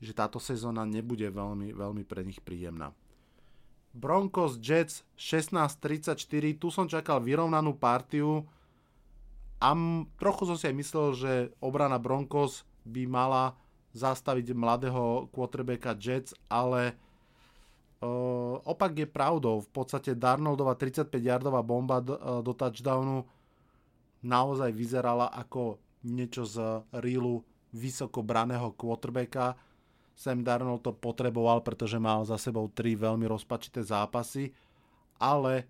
že 0.00 0.12
táto 0.16 0.40
sezóna 0.40 0.88
nebude 0.88 1.28
veľmi, 1.28 1.76
veľmi 1.76 2.04
pre 2.08 2.24
nich 2.24 2.40
príjemná. 2.40 2.96
Broncos 3.92 4.56
Jets 4.56 5.04
16-34, 5.20 6.26
tu 6.56 6.72
som 6.72 6.88
čakal 6.88 7.20
vyrovnanú 7.20 7.76
partiu 7.76 8.48
a 9.62 9.76
trochu 10.18 10.42
som 10.48 10.56
si 10.56 10.66
aj 10.66 10.74
myslel, 10.74 11.06
že 11.14 11.32
obrana 11.62 12.00
Broncos 12.00 12.66
by 12.82 13.06
mala 13.06 13.54
zastaviť 13.92 14.56
mladého 14.56 15.28
quarterbacka 15.30 15.94
Jets, 15.94 16.32
ale 16.48 16.96
uh, 18.00 18.58
opak 18.64 18.96
je 18.96 19.06
pravdou. 19.06 19.62
V 19.62 19.70
podstate 19.70 20.16
Darnoldova 20.16 20.74
35-yardová 20.74 21.60
bomba 21.62 22.00
do, 22.00 22.16
uh, 22.16 22.40
do 22.40 22.56
touchdownu 22.56 23.28
naozaj 24.24 24.72
vyzerala 24.72 25.28
ako 25.30 25.78
niečo 26.08 26.42
z 26.42 26.82
reelu 26.98 27.44
vysoko 27.70 28.24
braného 28.24 28.74
quarterbacka. 28.74 29.54
Sam 30.12 30.44
Darnold 30.44 30.84
to 30.84 30.92
potreboval, 30.92 31.64
pretože 31.64 31.96
mal 31.96 32.22
za 32.22 32.36
sebou 32.36 32.68
tri 32.70 32.94
veľmi 32.94 33.24
rozpačité 33.26 33.80
zápasy, 33.80 34.52
ale 35.18 35.66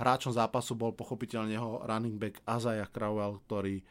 hráčom 0.00 0.32
zápasu 0.32 0.74
bol 0.74 0.94
pochopiteľne 0.96 1.52
jeho 1.52 1.84
running 1.84 2.16
back 2.16 2.40
Azaja 2.48 2.88
Crowell, 2.88 3.38
ktorý 3.46 3.82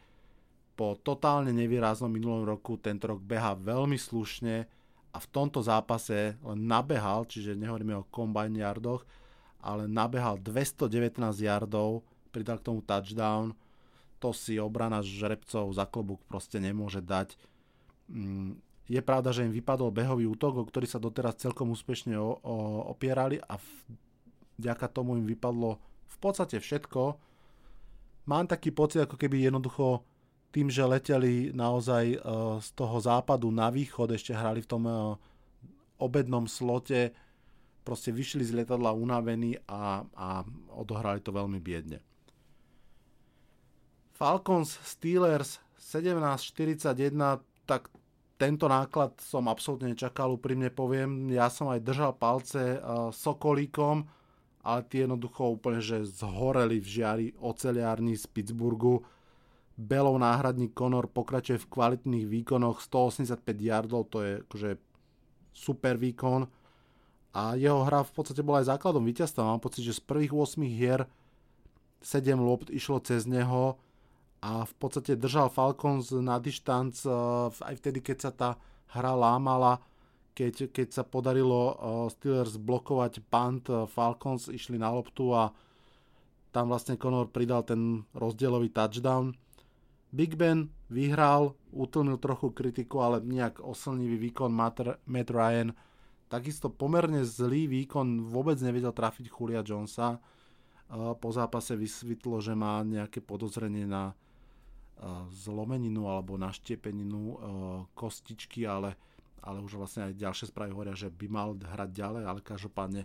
po 0.78 0.94
totálne 0.98 1.50
nevýraznom 1.50 2.10
minulom 2.10 2.46
roku 2.46 2.78
tento 2.78 3.10
rok 3.10 3.18
beha 3.18 3.54
veľmi 3.58 3.98
slušne, 3.98 4.78
a 5.08 5.18
v 5.18 5.26
tomto 5.32 5.64
zápase 5.64 6.36
len 6.38 6.60
nabehal, 6.68 7.24
čiže 7.24 7.56
nehovoríme 7.56 7.96
o 7.96 8.08
combine 8.12 8.60
yardoch, 8.60 9.02
ale 9.64 9.88
nabehal 9.88 10.38
219 10.38 11.18
yardov, 11.42 12.04
pridal 12.30 12.60
k 12.60 12.66
tomu 12.70 12.80
touchdown, 12.84 13.56
to 14.20 14.30
si 14.34 14.60
obrana 14.60 15.00
žrebcov 15.00 15.74
za 15.74 15.88
klobúk 15.88 16.22
proste 16.28 16.60
nemôže 16.60 17.00
dať. 17.00 17.34
Je 18.88 19.00
pravda, 19.04 19.36
že 19.36 19.44
im 19.44 19.52
vypadol 19.52 19.92
behový 19.92 20.24
útok, 20.24 20.64
o 20.64 20.64
ktorý 20.64 20.88
sa 20.88 20.96
doteraz 20.96 21.36
celkom 21.36 21.68
úspešne 21.76 22.16
o, 22.16 22.40
o, 22.40 22.54
opierali 22.88 23.36
a 23.36 23.60
vďaka 24.56 24.88
tomu 24.88 25.20
im 25.20 25.28
vypadlo 25.28 25.76
v 26.08 26.16
podstate 26.18 26.56
všetko. 26.56 27.20
Mám 28.24 28.48
taký 28.48 28.72
pocit, 28.72 29.04
ako 29.04 29.20
keby 29.20 29.44
jednoducho 29.44 30.02
tým, 30.48 30.72
že 30.72 30.88
leteli 30.88 31.52
naozaj 31.52 32.04
e, 32.12 32.18
z 32.64 32.68
toho 32.72 32.96
západu 32.96 33.52
na 33.52 33.68
východ, 33.68 34.16
ešte 34.16 34.32
hrali 34.32 34.64
v 34.64 34.70
tom 34.72 34.84
e, 34.88 34.92
obednom 36.00 36.48
slote, 36.48 37.12
proste 37.84 38.08
vyšli 38.08 38.44
z 38.44 38.56
letadla 38.56 38.96
unavení 38.96 39.60
a, 39.68 40.04
a 40.16 40.28
odohrali 40.72 41.20
to 41.20 41.32
veľmi 41.32 41.60
biedne. 41.60 42.00
Falcons 44.16 44.80
Steelers 44.82 45.60
1741, 45.76 47.44
tak 47.68 47.92
tento 48.38 48.70
náklad 48.70 49.18
som 49.18 49.50
absolútne 49.50 49.92
nečakal, 49.92 50.38
úprimne 50.38 50.70
poviem. 50.70 51.28
Ja 51.34 51.50
som 51.50 51.68
aj 51.68 51.82
držal 51.82 52.14
palce 52.14 52.78
uh, 52.78 53.10
Sokolíkom, 53.10 54.06
ale 54.62 54.80
tie 54.86 55.04
jednoducho 55.04 55.58
úplne, 55.58 55.82
že 55.82 56.06
zhoreli 56.06 56.78
v 56.78 56.86
žiari 56.86 57.26
oceliárni 57.42 58.14
z 58.14 58.24
Pittsburghu 58.30 59.02
Belov 59.78 60.18
náhradník 60.18 60.74
Conor 60.74 61.06
pokračuje 61.06 61.62
v 61.62 61.70
kvalitných 61.70 62.26
výkonoch 62.26 62.82
185 62.82 63.38
yardov, 63.62 64.10
to 64.10 64.18
je 64.26 64.32
akože 64.42 64.70
super 65.54 65.94
výkon 65.94 66.50
a 67.30 67.54
jeho 67.54 67.86
hra 67.86 68.02
v 68.02 68.10
podstate 68.10 68.42
bola 68.42 68.58
aj 68.58 68.74
základom 68.74 69.06
víťazstva. 69.06 69.46
Mám 69.54 69.62
pocit, 69.62 69.86
že 69.86 69.94
z 69.94 70.02
prvých 70.02 70.34
8 70.34 70.66
hier 70.66 71.06
7 72.02 72.34
lopt 72.42 72.74
išlo 72.74 72.98
cez 72.98 73.22
neho 73.30 73.78
a 74.38 74.62
v 74.62 74.74
podstate 74.78 75.18
držal 75.18 75.50
Falcons 75.50 76.14
na 76.14 76.38
dištanc 76.38 76.94
eh, 77.04 77.12
aj 77.50 77.74
vtedy, 77.82 77.98
keď 78.02 78.18
sa 78.18 78.30
tá 78.30 78.50
hra 78.94 79.12
lámala, 79.14 79.82
keď, 80.32 80.70
keď 80.70 80.88
sa 80.94 81.02
podarilo 81.02 81.60
eh, 81.70 81.76
Steelers 82.14 82.54
blokovať 82.56 83.26
punt, 83.26 83.66
eh, 83.66 83.86
Falcons 83.90 84.46
išli 84.46 84.78
na 84.78 84.94
loptu 84.94 85.34
a 85.34 85.50
tam 86.54 86.72
vlastne 86.72 86.96
Conor 86.96 87.28
pridal 87.28 87.66
ten 87.66 88.06
rozdielový 88.16 88.72
touchdown 88.72 89.36
Big 90.08 90.40
Ben 90.40 90.72
vyhral, 90.88 91.52
utlmil 91.68 92.16
trochu 92.16 92.48
kritiku, 92.56 93.04
ale 93.04 93.20
nejak 93.20 93.60
oslnivý 93.60 94.16
výkon 94.16 94.48
Matt 95.04 95.30
Ryan. 95.30 95.76
Takisto 96.32 96.72
pomerne 96.72 97.24
zlý 97.28 97.68
výkon, 97.68 98.24
vôbec 98.24 98.56
nevedel 98.64 98.92
trafiť 98.96 99.28
Julia 99.28 99.60
Jonesa. 99.60 100.16
Po 101.20 101.28
zápase 101.28 101.76
vysvetlo, 101.76 102.40
že 102.40 102.56
má 102.56 102.80
nejaké 102.80 103.20
podozrenie 103.20 103.84
na 103.84 104.16
zlomeninu 105.30 106.10
alebo 106.10 106.34
naštiepeninu 106.34 107.38
kostičky, 107.94 108.66
ale, 108.66 108.98
ale 109.38 109.62
už 109.62 109.78
vlastne 109.78 110.10
aj 110.10 110.18
ďalšie 110.18 110.50
správy 110.50 110.74
hovoria, 110.74 110.98
že 110.98 111.06
by 111.06 111.26
mal 111.30 111.54
hrať 111.54 111.90
ďalej, 111.94 112.22
ale 112.26 112.40
každopádne 112.42 113.02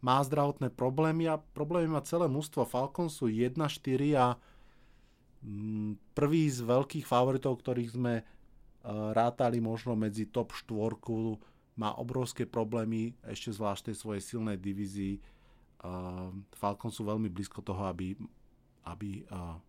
má 0.00 0.18
zdravotné 0.24 0.72
problémy 0.72 1.28
a 1.28 1.36
problémy 1.38 1.92
má 1.92 2.02
celé 2.02 2.26
mústvo 2.26 2.64
Falconsu 2.64 3.28
1-4 3.28 3.60
a 4.16 4.26
Mm, 5.42 5.98
prvý 6.14 6.46
z 6.46 6.62
veľkých 6.62 7.02
favoritov, 7.02 7.58
ktorých 7.58 7.90
sme 7.98 8.22
e, 8.22 8.24
rátali 9.10 9.58
možno 9.58 9.98
medzi 9.98 10.30
top 10.30 10.54
štvorku, 10.54 11.34
má 11.74 11.98
obrovské 11.98 12.46
problémy, 12.46 13.18
ešte 13.26 13.50
zvlášť 13.50 13.90
tej 13.90 13.96
svojej 13.96 14.22
silnej 14.22 14.60
divízii. 14.60 15.16
Falcons 16.54 16.94
sú 16.94 17.02
veľmi 17.02 17.26
blízko 17.32 17.64
toho, 17.64 17.88
aby, 17.90 18.14
aby 18.86 19.24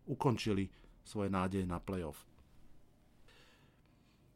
ukončili 0.05 0.67
svoje 1.03 1.29
nádeje 1.29 1.67
na 1.67 1.79
playoff. 1.79 2.24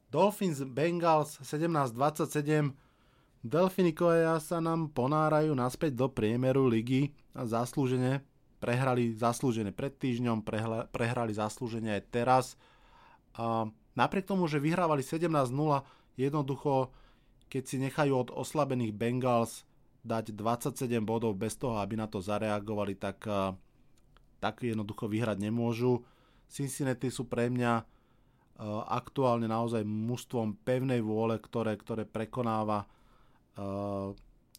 Dolphins 0.07 0.63
Bengals 0.63 1.39
17-27 1.43 2.71
Delfinikovia 3.47 4.39
sa 4.43 4.59
nám 4.59 4.91
ponárajú 4.91 5.55
naspäť 5.55 5.95
do 5.95 6.07
priemeru 6.12 6.67
ligy 6.67 7.15
a 7.31 7.47
zaslúžene 7.47 8.24
prehrali 8.57 9.13
zaslúžené 9.13 9.69
pred 9.69 9.93
týždňom, 9.93 10.41
prehla, 10.41 10.89
prehrali 10.89 11.33
zaslúžene 11.33 11.93
aj 11.93 12.03
teraz. 12.09 12.45
A 13.38 13.69
napriek 13.93 14.25
tomu, 14.25 14.50
že 14.50 14.57
vyhrávali 14.57 15.05
17-0, 15.05 15.53
jednoducho, 16.17 16.89
keď 17.47 17.63
si 17.63 17.77
nechajú 17.77 18.13
od 18.17 18.29
oslabených 18.33 18.97
Bengals 18.97 19.63
dať 20.01 20.33
27 20.33 20.89
bodov 21.05 21.38
bez 21.38 21.53
toho, 21.59 21.77
aby 21.77 22.00
na 22.00 22.09
to 22.09 22.17
zareagovali, 22.17 22.97
tak, 22.97 23.21
tak 24.41 24.55
jednoducho 24.65 25.05
vyhrať 25.05 25.38
nemôžu. 25.38 26.01
Cincinnati 26.48 27.12
sú 27.12 27.27
pre 27.27 27.51
mňa 27.51 27.84
aktuálne 28.89 29.46
naozaj 29.46 29.86
mužstvom 29.86 30.66
pevnej 30.66 31.04
vôle, 31.06 31.38
ktoré, 31.38 31.77
ktoré 31.77 32.10
prekonáva 32.10 32.89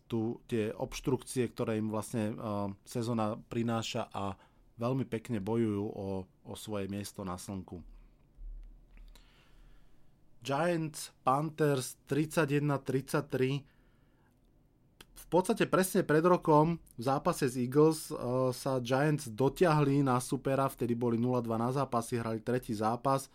tu 0.09 0.41
tie 0.49 0.73
obštrukcie, 0.73 1.53
ktoré 1.53 1.77
im 1.77 1.93
vlastne 1.93 2.33
uh, 2.33 2.73
sezóna 2.83 3.37
prináša 3.37 4.09
a 4.09 4.33
veľmi 4.81 5.05
pekne 5.05 5.39
bojujú 5.39 5.85
o, 5.85 6.25
o 6.25 6.53
svoje 6.57 6.89
miesto 6.89 7.21
na 7.29 7.37
slnku. 7.37 7.85
Giants 10.41 11.13
Panthers 11.21 12.01
31-33 12.09 13.61
v 15.19 15.27
podstate 15.27 15.67
presne 15.67 16.07
pred 16.07 16.23
rokom 16.23 16.79
v 16.95 17.03
zápase 17.03 17.51
s 17.51 17.59
Eagles 17.59 18.15
uh, 18.15 18.55
sa 18.55 18.79
Giants 18.79 19.27
dotiahli 19.27 20.07
na 20.07 20.23
supera, 20.23 20.71
vtedy 20.71 20.95
boli 20.95 21.19
0-2 21.19 21.51
na 21.59 21.75
zápasy, 21.75 22.23
hrali 22.23 22.39
tretí 22.39 22.71
zápas 22.71 23.27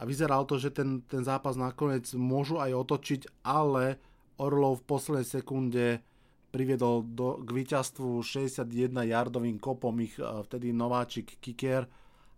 a 0.00 0.08
vyzeralo 0.08 0.48
to, 0.48 0.56
že 0.56 0.72
ten, 0.72 1.04
ten 1.04 1.20
zápas 1.22 1.54
nakoniec 1.60 2.08
môžu 2.16 2.56
aj 2.58 2.72
otočiť, 2.72 3.20
ale 3.44 4.00
Orlov 4.40 4.80
v 4.80 4.88
poslednej 4.88 5.28
sekunde 5.28 6.00
priviedol 6.50 7.04
do, 7.04 7.44
k 7.44 7.48
víťazstvu 7.52 8.24
61-yardovým 8.24 9.60
kopom 9.60 9.94
ich 10.00 10.16
e, 10.18 10.24
vtedy 10.24 10.72
nováčik 10.72 11.38
kicker 11.38 11.84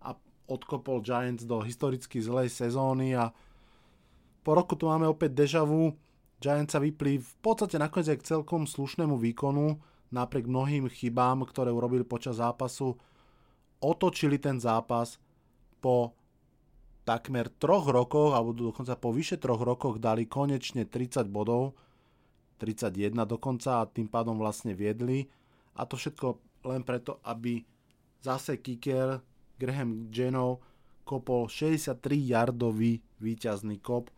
a 0.02 0.12
odkopol 0.50 1.00
Giants 1.00 1.47
do 1.47 1.62
historicky 1.62 2.21
zlej 2.21 2.50
sezóny 2.50 3.14
a 3.16 3.30
po 4.42 4.59
roku 4.59 4.75
tu 4.75 4.90
máme 4.90 5.06
opäť 5.06 5.38
deja 5.38 5.62
vu. 5.62 5.94
Giants 6.42 6.75
sa 6.75 6.82
vypli 6.82 7.22
v 7.22 7.34
podstate 7.38 7.78
nakoniec 7.78 8.11
aj 8.11 8.18
k 8.18 8.28
celkom 8.34 8.66
slušnému 8.66 9.14
výkonu 9.14 9.78
napriek 10.11 10.50
mnohým 10.50 10.90
chybám, 10.90 11.46
ktoré 11.46 11.70
urobili 11.70 12.02
počas 12.02 12.42
zápasu. 12.42 12.99
Otočili 13.78 14.42
ten 14.42 14.58
zápas 14.58 15.22
po 15.78 16.18
takmer 17.06 17.50
troch 17.50 17.87
rokoch, 17.90 18.34
alebo 18.34 18.54
dokonca 18.54 18.99
po 18.99 19.11
vyše 19.11 19.38
troch 19.38 19.62
rokoch 19.62 19.99
dali 19.99 20.26
konečne 20.26 20.87
30 20.87 21.26
bodov 21.30 21.75
31 22.62 23.26
dokonca 23.26 23.82
a 23.82 23.90
tým 23.90 24.06
pádom 24.06 24.38
vlastne 24.38 24.70
viedli. 24.70 25.26
A 25.75 25.82
to 25.82 25.99
všetko 25.99 26.38
len 26.70 26.87
preto, 26.87 27.18
aby 27.26 27.58
zase 28.22 28.62
kicker 28.62 29.18
Graham 29.58 30.06
Geno 30.14 30.62
kopol 31.02 31.50
63-yardový 31.50 33.02
víťazný 33.18 33.82
kop. 33.82 34.11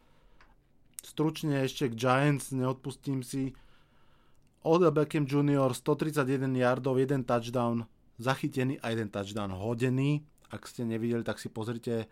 Stručne 1.04 1.60
ešte 1.68 1.92
k 1.92 1.94
Giants, 1.94 2.50
neodpustím 2.56 3.20
si. 3.20 3.52
Odell 4.64 4.96
Beckham 4.96 5.28
Jr. 5.28 5.76
131 5.76 6.56
yardov, 6.56 6.96
jeden 6.96 7.28
touchdown 7.28 7.84
zachytený 8.16 8.80
a 8.80 8.96
jeden 8.96 9.12
touchdown 9.12 9.52
hodený. 9.52 10.24
Ak 10.48 10.64
ste 10.64 10.88
nevideli, 10.88 11.20
tak 11.20 11.36
si 11.36 11.52
pozrite 11.52 12.08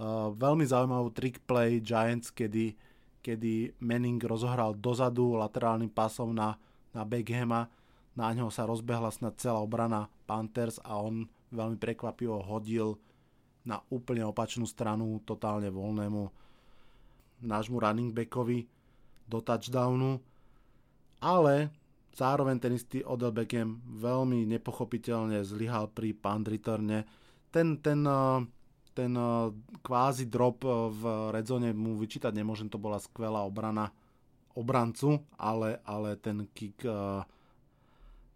uh, 0.00 0.32
veľmi 0.32 0.64
zaujímavú 0.64 1.12
trick 1.12 1.44
play 1.44 1.84
Giants, 1.84 2.32
kedy 2.32 2.72
kedy 3.22 3.78
Manning 3.78 4.18
rozohral 4.18 4.74
dozadu 4.74 5.38
laterálnym 5.38 5.88
pasom 5.88 6.34
na, 6.34 6.58
na 6.90 7.06
Beckhama, 7.06 7.70
na 8.18 8.28
ňo 8.34 8.50
sa 8.50 8.66
rozbehla 8.66 9.14
snad 9.14 9.38
celá 9.38 9.62
obrana 9.62 10.10
Panthers 10.26 10.82
a 10.82 10.98
on 11.00 11.24
veľmi 11.54 11.78
prekvapivo 11.78 12.42
hodil 12.42 12.98
na 13.62 13.78
úplne 13.94 14.26
opačnú 14.26 14.66
stranu, 14.66 15.22
totálne 15.22 15.70
voľnému 15.70 16.41
nášmu 17.42 17.82
running 17.82 18.14
backovi 18.14 18.64
do 19.26 19.42
touchdownu. 19.42 20.22
Ale 21.22 21.70
Zároveň 22.12 22.60
ten 22.60 22.76
istý 22.76 23.00
Odell 23.08 23.32
Beckham 23.32 23.80
veľmi 23.88 24.44
nepochopiteľne 24.44 25.40
zlyhal 25.40 25.88
pri 25.96 26.12
punt 26.12 26.44
returnne. 26.44 27.08
Ten, 27.48 27.80
ten, 27.80 28.04
uh, 28.04 28.44
ten 28.92 29.16
uh, 29.16 29.48
kvázi 29.80 30.28
drop 30.28 30.60
uh, 30.68 30.92
v 30.92 31.32
redzone 31.32 31.72
mu 31.72 31.96
vyčítať 31.96 32.36
nemôžem, 32.36 32.68
to 32.68 32.76
bola 32.76 33.00
skvelá 33.00 33.40
obrana 33.48 33.88
obrancu, 34.52 35.24
ale, 35.40 35.80
ale 35.88 36.20
ten 36.20 36.44
kick, 36.52 36.84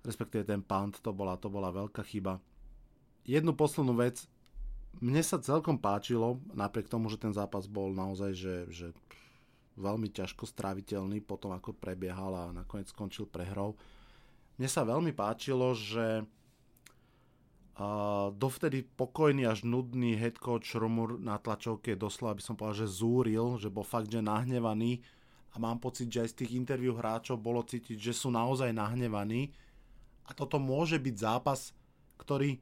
respektíve 0.01 0.49
ten 0.49 0.65
punt, 0.65 0.97
to 1.05 1.13
bola, 1.13 1.37
to 1.37 1.53
bola 1.53 1.69
veľká 1.69 2.01
chyba. 2.09 2.41
Jednu 3.29 3.53
poslednú 3.53 3.93
vec, 4.01 4.25
mne 5.01 5.21
sa 5.21 5.37
celkom 5.37 5.77
páčilo, 5.77 6.41
napriek 6.57 6.89
tomu, 6.89 7.13
že 7.13 7.21
ten 7.21 7.35
zápas 7.35 7.69
bol 7.69 7.93
naozaj, 7.93 8.33
že, 8.33 8.57
že 8.73 8.87
veľmi 9.77 10.09
ťažko 10.09 10.49
stráviteľný 10.49 11.21
potom 11.21 11.53
ako 11.53 11.77
prebiehal 11.77 12.33
a 12.33 12.53
nakoniec 12.53 12.89
skončil 12.89 13.29
prehrou. 13.29 13.77
Mne 14.57 14.69
sa 14.73 14.89
veľmi 14.89 15.13
páčilo, 15.13 15.77
že 15.77 16.25
uh, 16.25 18.33
dovtedy 18.33 18.89
pokojný 18.89 19.45
až 19.45 19.69
nudný 19.69 20.17
head 20.17 20.41
coach 20.41 20.73
Rumur 20.73 21.21
na 21.21 21.37
tlačovke 21.37 21.93
doslova 21.93 22.41
by 22.41 22.43
som 22.43 22.57
povedal, 22.57 22.89
že 22.89 22.97
zúril, 22.97 23.61
že 23.61 23.69
bol 23.69 23.85
fakt, 23.85 24.09
že 24.09 24.25
nahnevaný 24.25 25.05
a 25.53 25.61
mám 25.61 25.77
pocit, 25.77 26.09
že 26.09 26.25
aj 26.25 26.31
z 26.33 26.37
tých 26.45 26.57
interviú 26.57 26.97
hráčov 26.97 27.37
bolo 27.37 27.61
cítiť, 27.61 28.01
že 28.01 28.17
sú 28.17 28.33
naozaj 28.33 28.73
nahnevaní 28.73 29.53
a 30.25 30.33
toto 30.33 30.57
môže 30.57 30.97
byť 30.97 31.15
zápas, 31.21 31.77
ktorý 32.17 32.57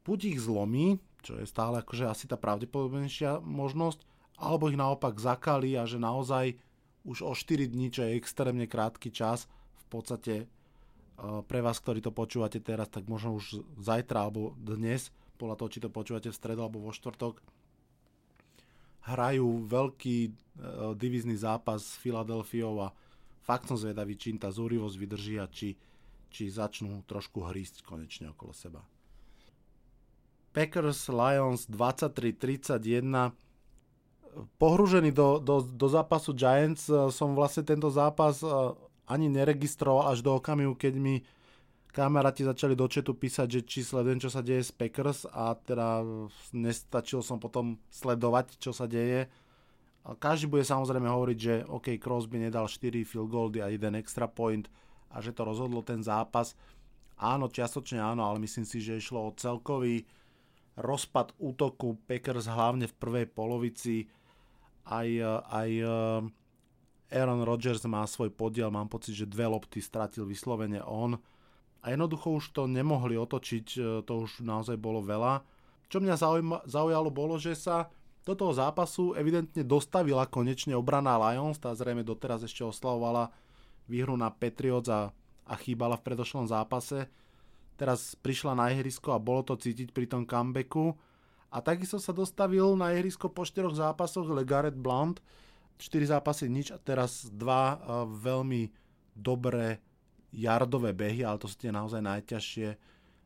buď 0.00 0.32
ich 0.32 0.40
zlomí, 0.40 0.96
čo 1.20 1.38
je 1.38 1.46
stále 1.48 1.80
akože 1.80 2.08
asi 2.08 2.24
tá 2.26 2.40
pravdepodobnejšia 2.40 3.44
možnosť, 3.44 4.04
alebo 4.40 4.72
ich 4.72 4.80
naopak 4.80 5.20
zakali 5.20 5.76
a 5.76 5.84
že 5.84 6.00
naozaj 6.00 6.56
už 7.04 7.24
o 7.24 7.32
4 7.32 7.68
dní, 7.68 7.92
čo 7.92 8.04
je 8.04 8.16
extrémne 8.16 8.64
krátky 8.68 9.12
čas, 9.12 9.48
v 9.76 9.86
podstate 9.88 10.34
e, 10.44 10.46
pre 11.20 11.60
vás, 11.64 11.80
ktorí 11.80 12.04
to 12.04 12.12
počúvate 12.12 12.60
teraz, 12.60 12.88
tak 12.92 13.08
možno 13.08 13.36
už 13.36 13.64
zajtra 13.80 14.28
alebo 14.28 14.56
dnes, 14.56 15.12
podľa 15.40 15.56
toho, 15.56 15.72
či 15.72 15.80
to 15.80 15.88
počúvate 15.88 16.28
v 16.28 16.36
stredu 16.36 16.60
alebo 16.60 16.84
vo 16.84 16.92
štvrtok, 16.92 17.40
hrajú 19.00 19.64
veľký 19.64 20.18
uh, 20.28 20.32
divízny 20.92 21.32
zápas 21.32 21.80
s 21.80 21.96
Filadelfiou 21.96 22.84
a 22.84 22.92
fakt 23.40 23.72
som 23.72 23.80
zvedavý, 23.80 24.20
čím 24.20 24.36
tá 24.36 24.52
zúrivosť 24.52 24.96
vydrží 25.00 25.40
a 25.40 25.48
či, 25.48 25.72
či 26.28 26.52
začnú 26.52 27.00
trošku 27.08 27.40
hrísť 27.48 27.80
konečne 27.80 28.36
okolo 28.36 28.52
seba. 28.52 28.84
Packers 30.50 31.06
Lions 31.08 31.66
23-31 31.70 33.34
pohružený 34.58 35.10
do, 35.10 35.42
do, 35.42 35.62
do 35.62 35.86
zápasu 35.90 36.32
Giants 36.34 36.86
eh, 36.90 37.10
som 37.10 37.34
vlastne 37.34 37.66
tento 37.66 37.90
zápas 37.90 38.42
eh, 38.42 38.50
ani 39.10 39.26
neregistroval 39.26 40.14
až 40.14 40.22
do 40.22 40.38
okamihu, 40.38 40.78
keď 40.78 40.94
mi 40.98 41.22
kamaráti 41.90 42.46
začali 42.46 42.78
do 42.78 42.86
četu 42.86 43.18
písať, 43.18 43.48
že 43.50 43.60
či 43.66 43.82
sledujem, 43.82 44.22
čo 44.22 44.30
sa 44.30 44.46
deje 44.46 44.62
s 44.62 44.70
Packers 44.70 45.26
a 45.26 45.58
teda 45.58 46.06
nestačil 46.54 47.18
som 47.18 47.42
potom 47.42 47.82
sledovať, 47.90 48.62
čo 48.62 48.70
sa 48.70 48.86
deje. 48.86 49.26
Každý 50.06 50.46
bude 50.46 50.62
samozrejme 50.62 51.10
hovoriť, 51.10 51.38
že 51.38 51.54
OK, 51.66 51.98
Crosby 51.98 52.38
nedal 52.38 52.70
4 52.70 53.02
field 53.02 53.26
goal 53.26 53.50
a 53.58 53.66
jeden 53.68 53.98
extra 53.98 54.30
point 54.30 54.70
a 55.10 55.18
že 55.18 55.34
to 55.34 55.42
rozhodlo 55.42 55.82
ten 55.82 56.00
zápas. 56.00 56.54
Áno, 57.18 57.50
čiastočne 57.50 57.98
áno, 57.98 58.22
ale 58.22 58.38
myslím 58.46 58.64
si, 58.64 58.78
že 58.78 58.96
išlo 58.96 59.26
o 59.26 59.34
celkový 59.34 60.06
rozpad 60.78 61.34
útoku 61.40 61.98
Packers 62.06 62.46
hlavne 62.46 62.86
v 62.86 62.98
prvej 62.98 63.26
polovici 63.30 64.06
aj, 64.86 65.08
aj 65.50 65.70
eh, 65.80 67.14
Aaron 67.14 67.42
Rodgers 67.42 67.82
má 67.86 68.06
svoj 68.06 68.30
podiel, 68.30 68.70
mám 68.70 68.86
pocit, 68.86 69.14
že 69.14 69.30
dve 69.30 69.50
lopty 69.50 69.82
stratil 69.82 70.26
vyslovene 70.26 70.82
on 70.82 71.18
a 71.80 71.86
jednoducho 71.90 72.36
už 72.36 72.44
to 72.52 72.62
nemohli 72.68 73.16
otočiť, 73.16 73.66
eh, 73.76 73.82
to 74.04 74.12
už 74.26 74.42
naozaj 74.46 74.76
bolo 74.76 75.02
veľa. 75.02 75.42
Čo 75.90 75.98
mňa 75.98 76.14
zaujalo 76.70 77.10
bolo, 77.10 77.34
že 77.34 77.58
sa 77.58 77.90
do 78.22 78.36
toho 78.36 78.54
zápasu 78.54 79.16
evidentne 79.16 79.64
dostavila 79.66 80.28
konečne 80.28 80.76
obrana 80.76 81.18
Lions, 81.18 81.58
tá 81.58 81.74
zrejme 81.74 82.06
doteraz 82.06 82.46
ešte 82.46 82.62
oslavovala 82.62 83.32
výhru 83.90 84.14
na 84.14 84.30
Patriots 84.30 84.86
a, 84.86 85.10
a 85.50 85.54
chýbala 85.58 85.98
v 85.98 86.06
predošlom 86.06 86.46
zápase. 86.46 87.10
Teraz 87.80 88.12
prišla 88.12 88.52
na 88.52 88.68
ihrisko 88.68 89.16
a 89.16 89.22
bolo 89.22 89.40
to 89.40 89.56
cítiť 89.56 89.96
pri 89.96 90.04
tom 90.04 90.28
comebacku 90.28 91.00
a 91.48 91.64
takisto 91.64 91.96
sa 91.96 92.12
dostavil 92.12 92.76
na 92.76 92.92
ihrisko 92.92 93.32
po 93.32 93.42
4 93.42 93.72
zápasoch 93.72 94.28
Legaret 94.28 94.76
Blount. 94.76 95.24
4 95.80 96.12
zápasy 96.12 96.52
nič 96.52 96.68
a 96.70 96.76
teraz 96.76 97.32
dva 97.32 97.80
uh, 97.80 98.04
veľmi 98.04 98.68
dobré 99.16 99.80
yardové 100.28 100.92
behy, 100.92 101.24
ale 101.24 101.40
to 101.40 101.48
sú 101.48 101.56
tie 101.56 101.72
naozaj 101.72 102.04
najťažšie 102.04 102.68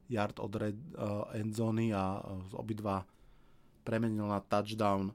yard 0.06 0.38
od 0.38 0.52
red, 0.54 0.78
uh, 0.94 1.26
endzony 1.34 1.90
a 1.90 2.22
uh, 2.22 2.38
obidva 2.54 3.02
premenil 3.82 4.30
na 4.30 4.38
touchdown. 4.38 5.10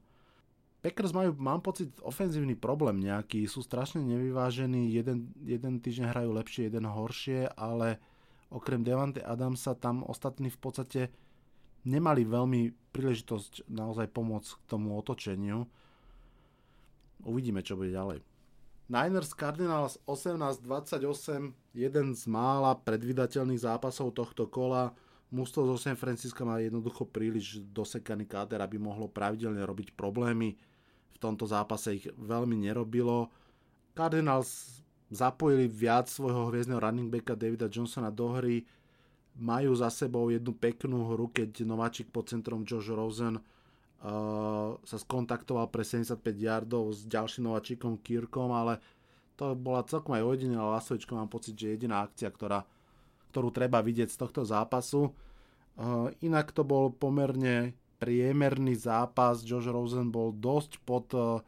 Packers 0.83 1.15
majú, 1.15 1.35
mám 1.39 1.63
pocit, 1.63 1.91
ofenzívny 2.03 2.55
problém 2.59 3.03
nejaký, 3.03 3.47
sú 3.47 3.63
strašne 3.63 4.03
nevyvážení, 4.03 4.91
jeden, 4.91 5.31
jeden 5.43 5.79
týždeň 5.79 6.11
hrajú 6.11 6.31
lepšie, 6.35 6.61
jeden 6.71 6.87
horšie, 6.87 7.51
ale 7.55 7.99
okrem 8.49 8.81
Devante 8.81 9.21
Adamsa 9.21 9.77
tam 9.77 10.01
ostatní 10.05 10.49
v 10.49 10.59
podstate 10.59 11.01
nemali 11.85 12.25
veľmi 12.27 12.91
príležitosť 12.91 13.69
naozaj 13.69 14.09
pomôcť 14.11 14.49
k 14.59 14.63
tomu 14.67 14.97
otočeniu. 14.97 15.63
Uvidíme, 17.23 17.63
čo 17.63 17.79
bude 17.79 17.93
ďalej. 17.93 18.23
Niners 18.89 19.37
Cardinals 19.37 20.01
18-28, 20.09 21.53
jeden 21.77 22.07
z 22.17 22.23
mála 22.25 22.73
predvydateľných 22.73 23.61
zápasov 23.61 24.17
tohto 24.17 24.49
kola. 24.49 24.97
Mústvo 25.29 25.61
z 25.77 25.77
San 25.77 25.93
Francisco 25.93 26.41
má 26.41 26.57
jednoducho 26.57 27.05
príliš 27.05 27.61
dosekaný 27.69 28.25
káder, 28.25 28.65
aby 28.65 28.81
mohlo 28.81 29.05
pravidelne 29.05 29.61
robiť 29.61 29.93
problémy. 29.93 30.57
V 31.13 31.17
tomto 31.21 31.45
zápase 31.45 32.01
ich 32.01 32.09
veľmi 32.17 32.57
nerobilo. 32.57 33.29
Cardinals 33.93 34.81
zapojili 35.09 35.65
viac 35.65 36.09
svojho 36.09 36.53
hviezdneho 36.53 36.81
running 36.81 37.09
backa 37.09 37.33
Davida 37.33 37.65
Johnsona 37.65 38.13
do 38.13 38.29
hry. 38.37 38.65
Majú 39.39 39.73
za 39.73 39.89
sebou 39.89 40.29
jednu 40.29 40.53
peknú 40.53 41.09
hru, 41.09 41.31
keď 41.33 41.65
nováčik 41.65 42.13
pod 42.13 42.29
centrom 42.29 42.61
Josh 42.67 42.91
Rosen 42.91 43.39
uh, 43.39 44.75
sa 44.83 44.97
skontaktoval 44.99 45.67
pre 45.71 45.83
75 45.83 46.21
yardov 46.35 46.91
s 46.91 47.07
ďalším 47.07 47.47
nováčikom 47.47 47.99
Kirkom, 47.99 48.51
ale 48.51 48.79
to 49.39 49.55
bola 49.55 49.87
celkom 49.87 50.19
aj 50.19 50.23
ojedinelá 50.27 50.79
lasovička, 50.79 51.15
mám 51.15 51.31
pocit, 51.31 51.55
že 51.55 51.71
jediná 51.71 52.03
akcia, 52.03 52.27
ktorá, 52.27 52.67
ktorú 53.31 53.55
treba 53.55 53.79
vidieť 53.79 54.11
z 54.11 54.19
tohto 54.19 54.43
zápasu. 54.43 55.15
Uh, 55.79 56.11
inak 56.19 56.51
to 56.51 56.67
bol 56.67 56.91
pomerne 56.91 57.71
priemerný 58.03 58.75
zápas, 58.75 59.43
Josh 59.43 59.71
Rosen 59.71 60.11
bol 60.11 60.35
dosť 60.35 60.83
pod, 60.83 61.07
uh, 61.15 61.39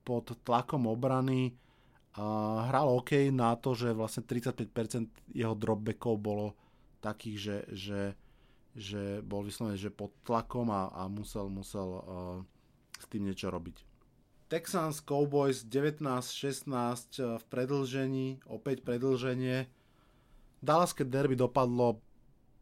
pod 0.00 0.32
tlakom 0.48 0.88
obrany, 0.88 1.52
uh, 2.16 2.66
hral 2.68 2.88
OK 2.96 3.28
na 3.28 3.54
to, 3.56 3.76
že 3.76 3.92
vlastne 3.92 4.24
35% 4.24 4.72
jeho 5.36 5.54
dropbackov 5.54 6.14
bolo 6.16 6.46
takých, 7.04 7.36
že, 7.38 7.56
že, 7.72 8.00
že 8.72 9.02
bol 9.20 9.44
vyslovený, 9.44 9.76
že 9.76 9.92
pod 9.92 10.12
tlakom 10.24 10.72
a, 10.72 10.90
a 10.96 11.06
musel, 11.06 11.52
musel 11.52 11.88
uh, 11.88 12.02
s 12.96 13.06
tým 13.12 13.28
niečo 13.28 13.52
robiť. 13.52 13.84
Texans 14.46 15.02
Cowboys 15.02 15.66
19-16 15.66 16.70
v 17.18 17.44
predlžení, 17.50 18.38
opäť 18.46 18.86
predlženie. 18.86 19.66
Dallaské 20.62 21.02
derby 21.02 21.34
dopadlo 21.34 21.98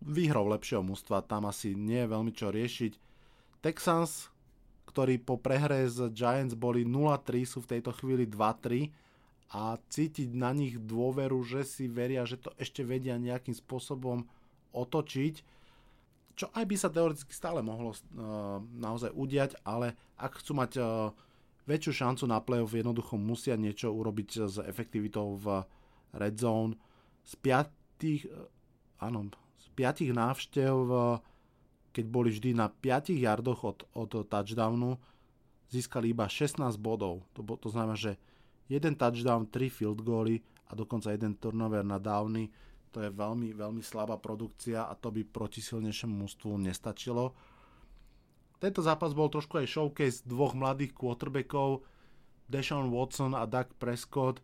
výhrou 0.01 0.49
lepšieho 0.49 0.81
mužstva, 0.81 1.29
tam 1.29 1.45
asi 1.49 1.77
nie 1.77 2.05
je 2.05 2.13
veľmi 2.13 2.33
čo 2.33 2.49
riešiť. 2.49 2.93
Texans, 3.61 4.33
ktorí 4.89 5.21
po 5.21 5.37
prehre 5.37 5.85
z 5.89 6.09
Giants 6.13 6.57
boli 6.57 6.89
0-3, 6.89 7.45
sú 7.45 7.61
v 7.65 7.77
tejto 7.77 7.93
chvíli 7.97 8.25
2-3 8.29 9.05
a 9.53 9.77
cítiť 9.79 10.33
na 10.35 10.51
nich 10.51 10.81
dôveru, 10.81 11.39
že 11.45 11.63
si 11.67 11.85
veria, 11.87 12.25
že 12.25 12.41
to 12.41 12.51
ešte 12.57 12.83
vedia 12.83 13.21
nejakým 13.21 13.55
spôsobom 13.55 14.27
otočiť, 14.75 15.35
čo 16.35 16.51
aj 16.51 16.65
by 16.67 16.75
sa 16.75 16.91
teoreticky 16.91 17.31
stále 17.31 17.63
mohlo 17.63 17.95
uh, 17.95 18.59
naozaj 18.75 19.15
udiať, 19.15 19.55
ale 19.63 19.95
ak 20.19 20.43
chcú 20.43 20.53
mať 20.59 20.73
uh, 20.83 21.15
väčšiu 21.71 21.93
šancu 21.95 22.25
na 22.27 22.43
playoff, 22.43 22.75
jednoducho 22.75 23.15
musia 23.15 23.55
niečo 23.55 23.95
urobiť 23.95 24.29
s 24.51 24.59
efektivitou 24.59 25.39
v 25.39 25.63
red 26.11 26.35
zone. 26.35 26.75
Z 27.23 27.39
piatých, 27.39 28.27
uh, 28.27 28.51
áno, 28.99 29.31
z 29.63 29.67
piatých 29.79 30.11
návštev, 30.11 30.75
uh, 30.91 31.23
keď 31.95 32.05
boli 32.11 32.35
vždy 32.35 32.59
na 32.59 32.67
5 32.67 33.15
yardoch 33.15 33.63
od, 33.63 33.79
od 33.95 34.27
touchdownu, 34.27 34.99
získali 35.71 36.11
iba 36.11 36.27
16 36.27 36.59
bodov. 36.83 37.23
To, 37.39 37.47
to 37.47 37.71
znamená, 37.71 37.95
že 37.95 38.19
jeden 38.69 38.95
touchdown, 38.97 39.49
3 39.49 39.69
field 39.69 40.01
goally 40.01 40.41
a 40.69 40.77
dokonca 40.77 41.13
jeden 41.13 41.37
turnover 41.37 41.85
na 41.85 42.01
downy. 42.01 42.49
To 42.95 43.03
je 43.03 43.11
veľmi, 43.11 43.53
veľmi 43.59 43.83
slabá 43.83 44.17
produkcia 44.23 44.87
a 44.87 44.95
to 44.95 45.11
by 45.11 45.27
proti 45.27 45.59
silnejšiemu 45.59 46.15
mústvu 46.15 46.55
nestačilo. 46.63 47.35
Tento 48.63 48.81
zápas 48.81 49.13
bol 49.13 49.29
trošku 49.29 49.61
aj 49.61 49.67
showcase 49.67 50.25
dvoch 50.25 50.55
mladých 50.55 50.95
quarterbackov, 50.95 51.85
Deshaun 52.49 52.93
Watson 52.93 53.35
a 53.35 53.45
Doug 53.49 53.73
Prescott. 53.77 54.41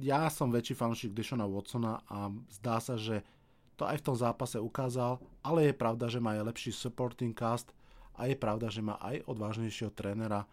ja 0.00 0.32
som 0.32 0.48
väčší 0.48 0.72
fanšik 0.72 1.12
Deshona 1.12 1.44
Watsona 1.44 2.00
a 2.08 2.32
zdá 2.48 2.80
sa, 2.80 2.96
že 2.96 3.20
to 3.76 3.84
aj 3.84 4.00
v 4.00 4.06
tom 4.08 4.16
zápase 4.16 4.56
ukázal, 4.56 5.20
ale 5.44 5.68
je 5.68 5.74
pravda, 5.76 6.08
že 6.08 6.20
má 6.20 6.36
aj 6.36 6.48
lepší 6.54 6.72
supporting 6.72 7.36
cast 7.36 7.72
a 8.16 8.28
je 8.28 8.36
pravda, 8.36 8.72
že 8.72 8.84
má 8.84 8.96
aj 9.00 9.24
odvážnejšieho 9.28 9.92
trénera. 9.92 10.48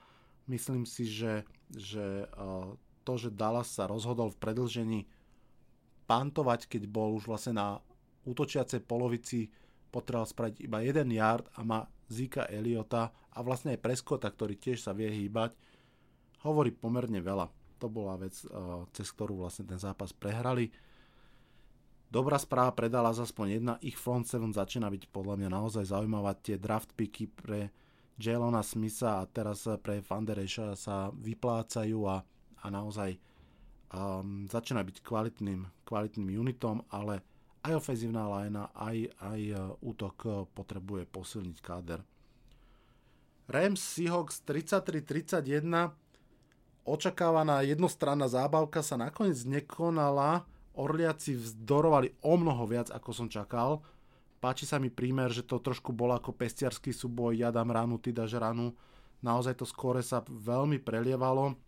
Myslím 0.49 0.89
si, 0.89 1.05
že, 1.05 1.45
že 1.69 2.25
to, 3.05 3.13
že 3.21 3.29
Dallas 3.29 3.69
sa 3.69 3.85
rozhodol 3.85 4.33
v 4.33 4.41
predlžení 4.41 5.01
pantovať, 6.09 6.65
keď 6.65 6.89
bol 6.89 7.13
už 7.13 7.29
vlastne 7.29 7.53
na 7.61 7.67
útočiacej 8.25 8.81
polovici, 8.89 9.53
potreboval 9.93 10.25
spraviť 10.25 10.55
iba 10.65 10.81
jeden 10.81 11.09
yard 11.13 11.45
a 11.53 11.61
má 11.61 11.85
Zika 12.09 12.49
Eliota 12.49 13.13
a 13.13 13.39
vlastne 13.45 13.77
aj 13.77 13.81
Preskota, 13.85 14.29
ktorý 14.29 14.57
tiež 14.57 14.81
sa 14.81 14.97
vie 14.97 15.09
hýbať, 15.09 15.53
hovorí 16.41 16.73
pomerne 16.73 17.21
veľa. 17.21 17.49
To 17.79 17.87
bola 17.87 18.17
vec, 18.17 18.33
eh, 18.41 18.49
cez 18.93 19.07
ktorú 19.13 19.45
vlastne 19.45 19.69
ten 19.69 19.77
zápas 19.77 20.09
prehrali. 20.09 20.73
Dobrá 22.09 22.41
správa 22.41 22.73
predala 22.73 23.13
aspoň 23.13 23.61
jedna, 23.61 23.73
ich 23.85 23.93
front 23.93 24.25
seven 24.25 24.49
začína 24.49 24.89
byť 24.89 25.13
podľa 25.13 25.45
mňa 25.45 25.49
naozaj 25.53 25.93
zaujímavá. 25.93 26.33
Tie 26.41 26.57
draft 26.57 26.89
picky 26.97 27.29
pre 27.29 27.69
Jalona 28.19 28.59
Smitha 28.59 29.23
a 29.23 29.29
teraz 29.31 29.63
pre 29.79 30.03
Fandereša 30.03 30.75
sa 30.75 31.07
vyplácajú 31.15 32.03
a, 32.03 32.19
a 32.59 32.65
naozaj 32.67 33.15
um, 33.95 34.43
začína 34.45 34.83
byť 34.83 34.99
kvalitným, 34.99 35.63
kvalitným 35.87 36.27
unitom, 36.35 36.83
ale 36.91 37.23
aj 37.63 37.79
ofenzívna 37.79 38.27
linea, 38.27 38.67
aj, 38.75 38.97
aj 39.23 39.41
uh, 39.55 39.59
útok 39.79 40.15
uh, 40.27 40.33
potrebuje 40.51 41.07
posilniť 41.07 41.57
káder. 41.63 42.03
Rams 43.49 43.81
Seahawks 43.81 44.45
33-31 44.45 45.95
očakávaná 46.85 47.65
jednostranná 47.65 48.29
zábavka 48.29 48.85
sa 48.85 48.93
nakoniec 48.93 49.41
nekonala. 49.47 50.45
Orliaci 50.77 51.35
vzdorovali 51.35 52.13
o 52.21 52.37
mnoho 52.37 52.63
viac, 52.69 52.93
ako 52.93 53.09
som 53.09 53.27
čakal. 53.27 53.81
Páči 54.39 54.63
sa 54.63 54.79
mi 54.79 54.87
prímer, 54.87 55.27
že 55.35 55.43
to 55.43 55.59
trošku 55.59 55.91
bolo 55.91 56.15
ako 56.15 56.31
pestiarský 56.31 56.95
súboj, 56.95 57.35
ja 57.35 57.51
dám 57.51 57.75
ranu, 57.75 57.99
ty 57.99 58.15
dáš 58.15 58.39
ranu. 58.39 58.71
Naozaj 59.19 59.59
to 59.59 59.67
skore 59.67 59.99
sa 59.99 60.23
veľmi 60.23 60.79
prelievalo. 60.79 61.59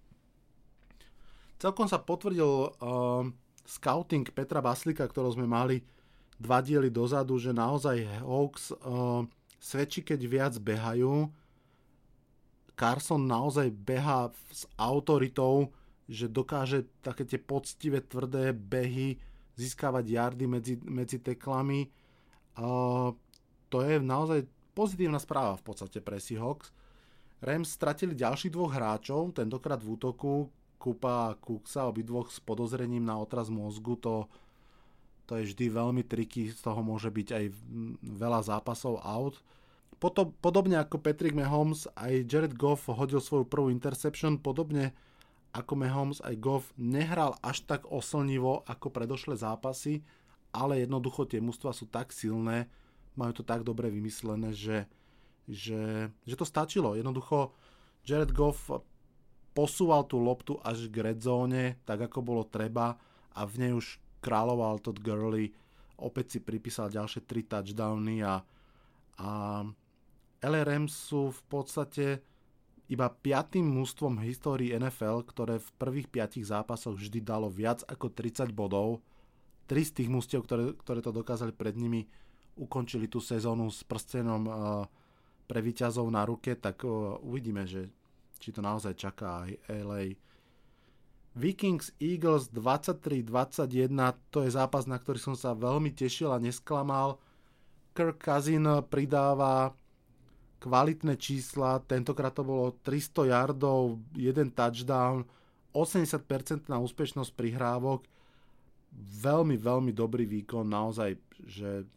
Celkom 1.60 1.86
sa 1.86 2.00
potvrdil 2.00 2.48
uh, 2.48 3.28
scouting 3.68 4.32
Petra 4.32 4.64
Baslika, 4.64 5.04
ktorý 5.04 5.36
sme 5.36 5.46
mali 5.46 5.84
dva 6.40 6.64
diely 6.64 6.90
dozadu, 6.90 7.38
že 7.38 7.52
naozaj 7.52 8.24
Hawks 8.24 8.72
uh, 8.72 9.28
svedčí, 9.60 10.02
keď 10.02 10.20
viac 10.26 10.54
behajú 10.58 11.30
Carson 12.82 13.30
naozaj 13.30 13.70
beha 13.70 14.34
s 14.50 14.66
autoritou, 14.74 15.70
že 16.10 16.26
dokáže 16.26 16.90
také 17.06 17.30
tie 17.30 17.38
poctivé, 17.38 18.02
tvrdé 18.02 18.58
behy 18.58 19.22
získavať 19.54 20.06
jardy 20.10 20.46
medzi, 20.50 20.76
medzi 20.82 21.22
teklami. 21.22 21.94
To 22.56 23.78
je 23.80 24.02
naozaj 24.04 24.48
pozitívna 24.76 25.20
správa 25.20 25.56
v 25.60 25.64
podstate 25.64 26.00
pre 26.04 26.20
Seahawks. 26.20 26.72
Rams 27.42 27.74
stratili 27.74 28.14
ďalších 28.14 28.54
dvoch 28.54 28.70
hráčov, 28.70 29.34
tentokrát 29.34 29.82
v 29.82 29.98
útoku, 29.98 30.52
Kupa 30.82 31.34
a 31.34 31.38
Kuksa, 31.38 31.90
obidvoch 31.90 32.30
s 32.34 32.42
podozrením 32.42 33.06
na 33.06 33.18
otraz 33.18 33.54
mozgu, 33.54 33.98
to, 33.98 34.26
to 35.30 35.38
je 35.38 35.54
vždy 35.54 35.70
veľmi 35.70 36.02
triky, 36.06 36.50
z 36.50 36.58
toho 36.58 36.82
môže 36.82 37.10
byť 37.10 37.28
aj 37.34 37.46
veľa 38.02 38.42
zápasov 38.46 39.02
out. 39.06 39.38
Potom, 40.02 40.34
podobne 40.42 40.82
ako 40.82 40.98
Patrick 40.98 41.38
Mahomes, 41.38 41.86
aj 41.94 42.26
Jared 42.26 42.58
Goff 42.58 42.90
hodil 42.90 43.22
svoju 43.22 43.46
prvú 43.46 43.70
interception, 43.70 44.42
podobne 44.42 44.98
ako 45.54 45.78
Mahomes, 45.78 46.22
aj 46.26 46.42
Goff 46.42 46.74
nehral 46.78 47.38
až 47.46 47.62
tak 47.70 47.86
oslnivo 47.86 48.66
ako 48.66 48.90
predošlé 48.90 49.38
zápasy, 49.38 50.02
ale 50.52 50.84
jednoducho 50.84 51.28
tie 51.28 51.40
mužstva 51.40 51.72
sú 51.72 51.88
tak 51.88 52.12
silné, 52.16 52.68
majú 53.16 53.32
to 53.36 53.44
tak 53.44 53.64
dobre 53.64 53.92
vymyslené, 53.92 54.56
že, 54.56 54.88
že, 55.48 56.12
že 56.28 56.36
to 56.36 56.48
stačilo. 56.48 56.96
Jednoducho 56.96 57.56
Jared 58.08 58.32
Goff 58.32 58.72
posúval 59.52 60.08
tú 60.08 60.20
loptu 60.20 60.56
až 60.64 60.88
k 60.88 61.12
red 61.12 61.20
zóne, 61.20 61.80
tak 61.84 62.08
ako 62.08 62.24
bolo 62.24 62.44
treba 62.48 62.96
a 63.36 63.42
v 63.48 63.54
nej 63.60 63.72
už 63.76 64.00
kráľoval 64.24 64.80
Todd 64.80 65.00
Gurley, 65.02 65.52
opäť 66.00 66.38
si 66.38 66.40
pripísal 66.40 66.92
ďalšie 66.92 67.26
3 67.26 67.52
touchdowny 67.52 68.24
a, 68.24 68.40
a 69.20 69.30
LRM 70.42 70.88
sú 70.88 71.30
v 71.30 71.42
podstate 71.48 72.06
iba 72.92 73.08
piatým 73.08 73.64
mústvom 73.64 74.20
histórii 74.20 74.76
NFL, 74.76 75.24
ktoré 75.24 75.64
v 75.64 75.70
prvých 75.80 76.12
piatich 76.12 76.44
zápasoch 76.44 77.00
vždy 77.00 77.24
dalo 77.24 77.48
viac 77.48 77.88
ako 77.88 78.12
30 78.12 78.52
bodov. 78.52 79.00
Tri 79.72 79.88
z 79.88 80.04
tých 80.04 80.12
mústiev, 80.12 80.44
ktoré, 80.44 80.76
ktoré 80.76 81.00
to 81.00 81.16
dokázali 81.16 81.56
pred 81.56 81.80
nimi, 81.80 82.04
ukončili 82.60 83.08
tú 83.08 83.24
sezónu 83.24 83.72
s 83.72 83.88
prstenom 83.88 84.44
pre 85.48 85.64
výťazov 85.64 86.12
na 86.12 86.28
ruke, 86.28 86.60
tak 86.60 86.84
uvidíme, 87.24 87.64
že 87.64 87.88
či 88.36 88.52
to 88.52 88.60
naozaj 88.60 89.00
čaká 89.00 89.48
aj 89.48 89.56
LA. 89.72 90.20
Vikings 91.40 91.96
Eagles 92.04 92.52
23-21, 92.52 93.88
to 94.28 94.44
je 94.44 94.52
zápas, 94.52 94.84
na 94.84 95.00
ktorý 95.00 95.16
som 95.24 95.40
sa 95.40 95.56
veľmi 95.56 95.96
tešil 95.96 96.36
a 96.36 96.44
nesklamal. 96.44 97.24
Kirk 97.96 98.20
Cousin 98.20 98.68
pridáva 98.92 99.72
kvalitné 100.60 101.16
čísla, 101.16 101.80
tentokrát 101.88 102.36
to 102.36 102.44
bolo 102.44 102.76
300 102.84 103.32
yardov, 103.32 104.04
jeden 104.20 104.52
touchdown, 104.52 105.24
80% 105.72 106.68
na 106.68 106.84
úspešnosť 106.84 107.32
prihrávok, 107.32 108.04
veľmi, 108.96 109.56
veľmi 109.56 109.92
dobrý 109.96 110.28
výkon, 110.28 110.68
naozaj, 110.68 111.16
že 111.48 111.88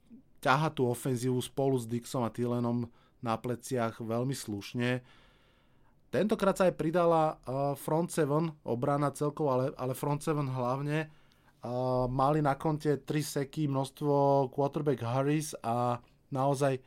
ťaha 0.41 0.71
tú 0.73 0.87
ofenzívu 0.89 1.41
spolu 1.41 1.81
s 1.81 1.89
Dixom 1.89 2.23
a 2.23 2.31
Tylenom 2.31 2.87
na 3.25 3.35
pleciach 3.41 3.99
veľmi 4.05 4.37
slušne. 4.37 5.01
Tentokrát 6.13 6.55
sa 6.55 6.71
aj 6.71 6.79
pridala 6.79 7.41
uh, 7.43 7.75
front 7.75 8.13
7, 8.13 8.29
obrana 8.63 9.11
celkovo, 9.11 9.51
ale, 9.51 9.67
ale 9.75 9.99
front 9.99 10.23
7 10.23 10.47
hlavne. 10.47 11.11
Uh, 11.65 12.05
mali 12.07 12.45
na 12.45 12.55
konte 12.55 13.03
3 13.03 13.09
seky, 13.09 13.67
množstvo 13.67 14.47
quarterback 14.53 15.01
Harris 15.01 15.57
a 15.65 15.99
naozaj 16.29 16.79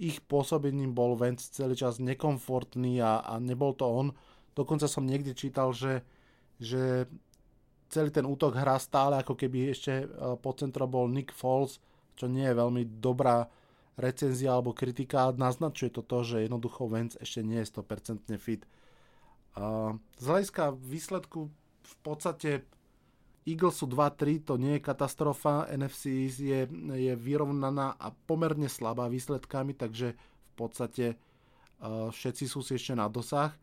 ich 0.00 0.24
pôsobením 0.24 0.96
bol 0.96 1.12
Vance 1.12 1.52
celý 1.52 1.76
čas 1.76 2.00
nekomfortný 2.00 3.04
a, 3.04 3.20
a 3.20 3.36
nebol 3.36 3.76
to 3.76 3.84
on. 3.84 4.16
Dokonca 4.56 4.88
som 4.88 5.04
niekde 5.04 5.36
čítal, 5.36 5.76
že, 5.76 6.00
že 6.56 7.04
celý 7.90 8.14
ten 8.14 8.24
útok 8.24 8.54
hrá 8.54 8.78
stále 8.78 9.18
ako 9.18 9.34
keby 9.34 9.74
ešte 9.74 10.06
e, 10.06 10.06
po 10.38 10.54
centro 10.54 10.86
bol 10.86 11.10
Nick 11.10 11.34
Foles, 11.34 11.82
čo 12.14 12.30
nie 12.30 12.46
je 12.46 12.54
veľmi 12.54 13.02
dobrá 13.02 13.50
recenzia 13.98 14.54
alebo 14.54 14.72
kritika. 14.72 15.34
Naznačuje 15.34 15.92
to 15.92 16.06
to, 16.06 16.22
že 16.24 16.46
jednoducho 16.46 16.88
Vance 16.88 17.18
ešte 17.20 17.42
nie 17.42 17.60
je 17.60 17.68
100% 17.68 18.32
fit. 18.40 18.64
Z 20.16 20.24
hľadiska 20.24 20.72
výsledku 20.78 21.50
v 21.82 21.94
podstate 22.06 22.64
Eagles 23.48 23.82
sú 23.82 23.90
2-3, 23.90 24.46
to 24.46 24.54
nie 24.60 24.78
je 24.78 24.84
katastrofa, 24.84 25.66
NFC 25.72 26.30
je, 26.30 26.68
je 26.94 27.12
vyrovnaná 27.16 27.96
a 27.98 28.12
pomerne 28.12 28.68
slabá 28.70 29.10
výsledkami, 29.10 29.74
takže 29.74 30.14
v 30.14 30.52
podstate 30.54 31.06
uh, 31.80 32.12
všetci 32.12 32.44
sú 32.46 32.60
si 32.60 32.76
ešte 32.76 32.92
na 32.94 33.08
dosah, 33.08 33.56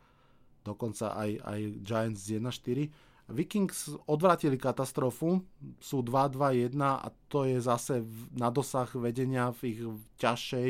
dokonca 0.65 1.13
aj, 1.13 1.29
aj 1.45 1.59
Giants 1.85 2.19
z 2.25 2.41
1-4. 2.41 2.89
Vikings 3.27 3.91
odvratili 4.07 4.55
katastrofu, 4.55 5.43
sú 5.83 5.99
2-2-1 5.99 6.79
a 6.79 7.11
to 7.27 7.43
je 7.43 7.59
zase 7.59 7.99
na 8.31 8.47
dosah 8.47 8.87
vedenia 8.95 9.51
v 9.51 9.75
ich 9.75 9.79
ťažšej 10.23 10.69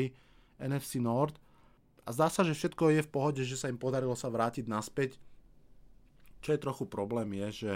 NFC 0.58 0.98
Nord. 0.98 1.38
A 2.02 2.10
zdá 2.10 2.26
sa, 2.26 2.42
že 2.42 2.58
všetko 2.58 2.98
je 2.98 3.02
v 3.06 3.12
pohode, 3.12 3.42
že 3.46 3.54
sa 3.54 3.70
im 3.70 3.78
podarilo 3.78 4.18
sa 4.18 4.26
vrátiť 4.26 4.66
naspäť. 4.66 5.22
Čo 6.42 6.56
je 6.56 6.62
trochu 6.62 6.84
problém 6.90 7.30
je, 7.46 7.48
že 7.66 7.72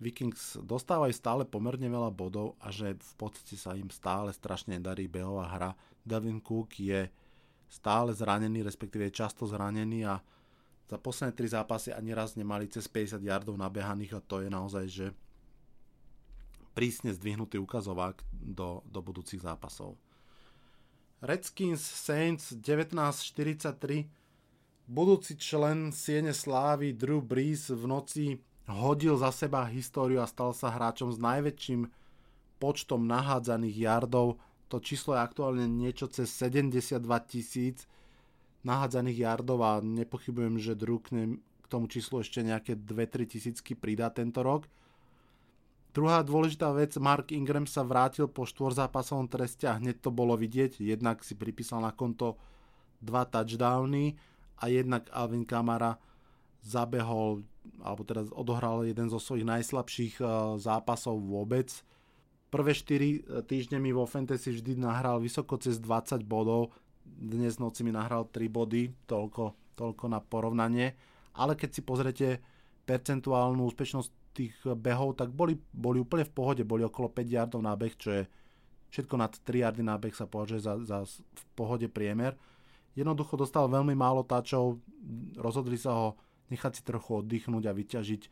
Vikings 0.00 0.58
dostávajú 0.64 1.12
stále 1.12 1.42
pomerne 1.44 1.86
veľa 1.86 2.10
bodov 2.10 2.56
a 2.64 2.72
že 2.72 2.96
v 2.96 3.14
podstate 3.20 3.60
sa 3.60 3.76
im 3.76 3.92
stále 3.92 4.32
strašne 4.32 4.80
darí 4.80 5.04
behová 5.06 5.52
hra. 5.52 5.70
Devin 6.02 6.40
Cook 6.40 6.74
je 6.80 7.12
stále 7.68 8.10
zranený, 8.16 8.64
respektíve 8.66 9.12
často 9.14 9.46
zranený 9.46 10.08
a 10.08 10.18
za 10.92 11.00
posledné 11.00 11.32
tri 11.32 11.48
zápasy 11.48 11.88
ani 11.88 12.12
raz 12.12 12.36
nemali 12.36 12.68
cez 12.68 12.84
50 12.84 13.24
yardov 13.24 13.56
nabehaných 13.56 14.20
a 14.20 14.20
to 14.20 14.44
je 14.44 14.52
naozaj, 14.52 14.84
že 14.92 15.06
prísne 16.76 17.16
zdvihnutý 17.16 17.56
ukazovák 17.56 18.20
do, 18.28 18.84
do 18.84 19.00
budúcich 19.00 19.40
zápasov. 19.40 19.96
Redskins 21.24 21.80
Saints 21.80 22.52
1943 22.60 24.04
budúci 24.84 25.40
člen 25.40 25.96
Siene 25.96 26.36
Slávy 26.36 26.92
Drew 26.92 27.24
Brees 27.24 27.72
v 27.72 27.88
noci 27.88 28.26
hodil 28.68 29.16
za 29.16 29.32
seba 29.32 29.64
históriu 29.64 30.20
a 30.20 30.28
stal 30.28 30.52
sa 30.52 30.68
hráčom 30.68 31.08
s 31.08 31.16
najväčším 31.16 31.88
počtom 32.60 33.08
nahádzaných 33.08 33.76
yardov. 33.80 34.36
To 34.68 34.76
číslo 34.76 35.16
je 35.16 35.24
aktuálne 35.24 35.64
niečo 35.64 36.04
cez 36.12 36.28
72 36.36 37.00
tisíc 37.24 37.88
nahádzaných 38.62 39.18
yardov 39.26 39.58
a 39.62 39.72
nepochybujem, 39.82 40.58
že 40.58 40.78
Drew 40.78 41.02
k 41.02 41.66
tomu 41.66 41.86
číslu 41.90 42.22
ešte 42.22 42.42
nejaké 42.42 42.78
2-3 42.78 43.26
tisícky 43.26 43.74
pridá 43.74 44.10
tento 44.10 44.42
rok. 44.42 44.70
Druhá 45.92 46.24
dôležitá 46.24 46.72
vec, 46.72 46.96
Mark 46.96 47.36
Ingram 47.36 47.68
sa 47.68 47.84
vrátil 47.84 48.24
po 48.24 48.48
štvorzápasovom 48.48 49.28
treste 49.28 49.68
a 49.68 49.76
hneď 49.76 50.00
to 50.00 50.08
bolo 50.08 50.32
vidieť. 50.40 50.80
Jednak 50.80 51.20
si 51.20 51.36
pripísal 51.36 51.84
na 51.84 51.92
konto 51.92 52.40
dva 52.96 53.28
touchdowny 53.28 54.16
a 54.64 54.72
jednak 54.72 55.10
Alvin 55.12 55.44
Kamara 55.44 56.00
zabehol, 56.64 57.44
alebo 57.82 58.02
teda 58.06 58.24
odohral 58.32 58.86
jeden 58.86 59.10
zo 59.10 59.18
svojich 59.18 59.44
najslabších 59.44 60.14
eh, 60.22 60.26
zápasov 60.62 61.18
vôbec. 61.18 61.68
Prvé 62.48 62.72
4 62.72 62.88
eh, 62.88 63.10
týždne 63.44 63.76
mi 63.82 63.92
vo 63.92 64.08
Fantasy 64.08 64.56
vždy 64.56 64.80
nahral 64.80 65.20
vysoko 65.20 65.60
cez 65.60 65.76
20 65.76 66.24
bodov, 66.24 66.72
dnes 67.04 67.58
noci 67.58 67.86
mi 67.86 67.92
nahral 67.94 68.30
3 68.30 68.48
body, 68.48 69.06
toľko, 69.06 69.74
toľko 69.78 70.04
na 70.10 70.18
porovnanie. 70.18 70.94
Ale 71.38 71.56
keď 71.56 71.70
si 71.70 71.82
pozrete 71.82 72.26
percentuálnu 72.84 73.62
úspešnosť 73.72 74.10
tých 74.32 74.54
behov, 74.76 75.20
tak 75.20 75.30
boli, 75.30 75.60
boli 75.70 76.00
úplne 76.00 76.24
v 76.24 76.34
pohode, 76.34 76.62
boli 76.64 76.82
okolo 76.82 77.12
5 77.12 77.24
yardov 77.28 77.60
na 77.60 77.76
beh, 77.76 77.94
čo 77.96 78.10
je 78.10 78.22
všetko 78.92 79.14
nad 79.16 79.32
3 79.32 79.64
yardy 79.64 79.82
na 79.84 79.96
beh 79.96 80.12
sa 80.12 80.28
považuje 80.28 80.60
za, 80.60 80.76
za 80.84 81.04
v 81.08 81.44
pohode 81.56 81.88
priemer. 81.88 82.36
Jednoducho 82.92 83.40
dostal 83.40 83.64
veľmi 83.72 83.96
málo 83.96 84.20
tačov, 84.20 84.76
rozhodli 85.40 85.80
sa 85.80 85.96
ho 85.96 86.08
nechať 86.52 86.72
si 86.76 86.82
trochu 86.84 87.24
oddychnúť 87.24 87.64
a 87.64 87.72
vyťažiť 87.72 88.22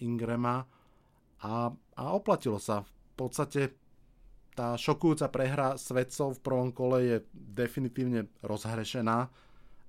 Ingrama 0.00 0.64
a, 1.44 1.70
a 1.70 2.04
oplatilo 2.16 2.56
sa. 2.56 2.82
V 2.82 3.12
podstate 3.14 3.76
tá 4.58 4.74
šokujúca 4.74 5.30
prehra 5.30 5.78
svetcov 5.78 6.34
v 6.34 6.42
prvom 6.42 6.70
kole 6.74 6.98
je 7.06 7.16
definitívne 7.30 8.26
rozhrešená 8.42 9.30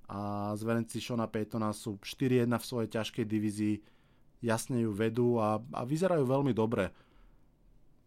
a 0.06 0.20
zverenci 0.54 1.02
Shona 1.02 1.26
Paytona 1.26 1.74
sú 1.74 1.98
4-1 1.98 2.46
v 2.54 2.68
svojej 2.70 2.88
ťažkej 2.94 3.24
divízii 3.26 3.76
jasne 4.40 4.82
ju 4.82 4.90
vedú 4.90 5.36
a, 5.38 5.60
a 5.60 5.82
vyzerajú 5.84 6.24
veľmi 6.24 6.52
dobre. 6.56 6.90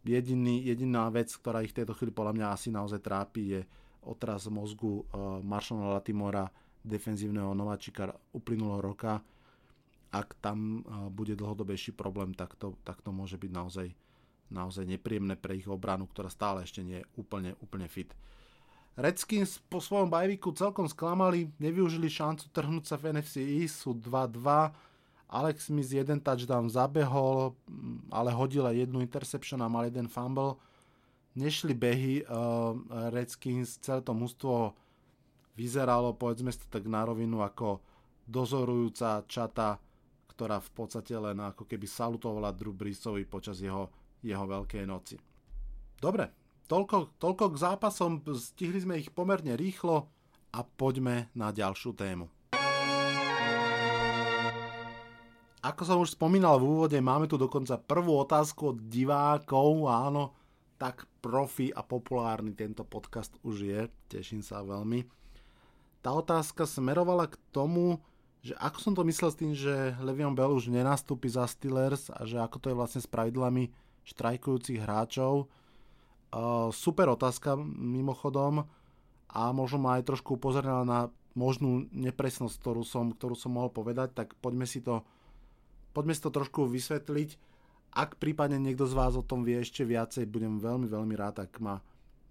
Jediný, 0.03 0.59
jediná 0.67 1.07
vec, 1.07 1.31
ktorá 1.31 1.63
ich 1.63 1.71
v 1.71 1.83
tejto 1.83 1.95
chvíli 1.95 2.11
podľa 2.11 2.35
mňa 2.35 2.47
asi 2.51 2.69
naozaj 2.73 2.99
trápi, 2.99 3.41
je 3.55 3.61
otraz 4.03 4.51
mozgu 4.51 4.99
uh, 4.99 5.39
Marshalla 5.39 5.95
Latimora, 5.95 6.51
defenzívneho 6.83 7.55
nováčika 7.55 8.11
uplynulého 8.35 8.83
roka. 8.83 9.23
Ak 10.11 10.35
tam 10.43 10.83
uh, 10.83 11.07
bude 11.07 11.39
dlhodobejší 11.39 11.95
problém, 11.95 12.35
tak 12.35 12.59
to, 12.59 12.75
tak 12.83 12.99
to 12.99 13.15
môže 13.15 13.39
byť 13.39 13.51
naozaj, 13.55 13.87
naozaj 14.51 14.87
nepríjemné 14.87 15.39
pre 15.39 15.55
ich 15.59 15.67
obranu, 15.69 16.09
ktorá 16.09 16.27
stále 16.27 16.63
ešte 16.63 16.83
nie 16.83 16.99
je 17.03 17.09
úplne, 17.15 17.55
úplne 17.63 17.87
fit. 17.87 18.11
Redskins 18.93 19.57
po 19.71 19.81
svojom 19.81 20.09
bajviku 20.09 20.53
celkom 20.53 20.85
sklamali, 20.85 21.49
nevyužili 21.57 22.05
šancu 22.09 22.49
trhnúť 22.53 22.85
sa 22.85 22.95
v 22.97 23.17
NFC 23.17 23.41
East, 23.41 23.81
sú 23.81 23.97
2-2 23.97 24.37
Alex 25.33 25.73
Smith 25.73 25.89
jeden 25.89 26.21
touchdown 26.21 26.69
zabehol, 26.69 27.57
ale 28.13 28.29
hodil 28.29 28.69
aj 28.69 28.85
jednu 28.85 29.01
interception 29.01 29.65
a 29.65 29.67
mal 29.71 29.89
jeden 29.89 30.05
fumble. 30.05 30.61
Nešli 31.33 31.73
behy, 31.73 32.21
uh, 32.29 32.77
Redskins, 33.09 33.81
celé 33.81 34.05
to 34.05 34.13
mústvo 34.13 34.77
vyzeralo, 35.57 36.13
povedzme 36.13 36.53
to 36.53 36.69
tak 36.69 36.85
na 36.85 37.01
rovinu, 37.01 37.41
ako 37.41 37.81
dozorujúca 38.29 39.25
čata, 39.25 39.81
ktorá 40.29 40.61
v 40.61 40.69
podstate 40.77 41.17
len 41.17 41.41
ako 41.41 41.65
keby 41.65 41.89
salutovala 41.89 42.53
Drew 42.53 42.73
Breesovi 42.73 43.25
počas 43.25 43.57
jeho, 43.57 43.89
jeho 44.23 44.45
veľkej 44.47 44.83
noci. 44.87 45.19
Dobre, 45.99 46.31
toľko, 46.71 47.19
toľko 47.19 47.45
k 47.53 47.61
zápasom, 47.61 48.11
stihli 48.33 48.79
sme 48.79 48.99
ich 48.99 49.11
pomerne 49.11 49.53
rýchlo 49.59 50.07
a 50.55 50.59
poďme 50.63 51.29
na 51.35 51.51
ďalšiu 51.51 51.91
tému. 51.93 52.25
Ako 55.63 55.81
som 55.87 56.03
už 56.03 56.19
spomínal 56.19 56.59
v 56.59 56.67
úvode, 56.67 56.99
máme 56.99 57.23
tu 57.23 57.39
dokonca 57.39 57.79
prvú 57.79 58.19
otázku 58.19 58.75
od 58.75 58.77
divákov. 58.91 59.87
Áno, 59.87 60.35
tak 60.75 61.07
profi 61.23 61.71
a 61.71 61.79
populárny 61.79 62.51
tento 62.51 62.83
podcast 62.83 63.31
už 63.47 63.55
je. 63.63 63.81
Teším 64.11 64.43
sa 64.43 64.59
veľmi. 64.59 65.07
Tá 66.03 66.11
otázka 66.11 66.67
smerovala 66.67 67.31
k 67.31 67.39
tomu, 67.55 68.03
že 68.43 68.51
ako 68.59 68.77
som 68.83 68.91
to 68.91 69.07
myslel 69.07 69.31
s 69.31 69.39
tým, 69.39 69.55
že 69.55 69.95
Levion 70.03 70.35
Bell 70.35 70.51
už 70.51 70.67
nenastúpi 70.67 71.31
za 71.31 71.47
Steelers 71.47 72.11
a 72.11 72.27
že 72.27 72.43
ako 72.43 72.59
to 72.59 72.67
je 72.67 72.75
vlastne 72.75 72.99
s 72.99 73.07
pravidlami 73.07 73.71
štrajkujúcich 74.03 74.83
hráčov. 74.83 75.47
Super 76.73 77.13
otázka 77.13 77.55
mimochodom 77.61 78.65
a 79.29 79.41
možno 79.53 79.81
ma 79.81 80.01
aj 80.01 80.09
trošku 80.09 80.37
upozornila 80.37 80.83
na 80.83 80.99
možnú 81.33 81.89
nepresnosť, 81.89 82.55
ktorú 82.61 82.83
som, 82.85 83.13
ktorú 83.13 83.33
som 83.33 83.57
mohol 83.57 83.73
povedať, 83.73 84.13
tak 84.13 84.37
poďme 84.37 84.69
si 84.69 84.81
to 84.81 85.01
poďme 85.93 86.13
si 86.17 86.21
to 86.25 86.33
trošku 86.33 86.65
vysvetliť. 86.65 87.37
Ak 87.93 88.17
prípadne 88.17 88.57
niekto 88.57 88.89
z 88.89 88.97
vás 88.97 89.13
o 89.13 89.21
tom 89.21 89.45
vie 89.45 89.61
ešte 89.61 89.85
viacej, 89.85 90.25
budem 90.25 90.57
veľmi, 90.57 90.89
veľmi 90.89 91.13
rád, 91.13 91.45
ak 91.45 91.61
ma 91.61 91.77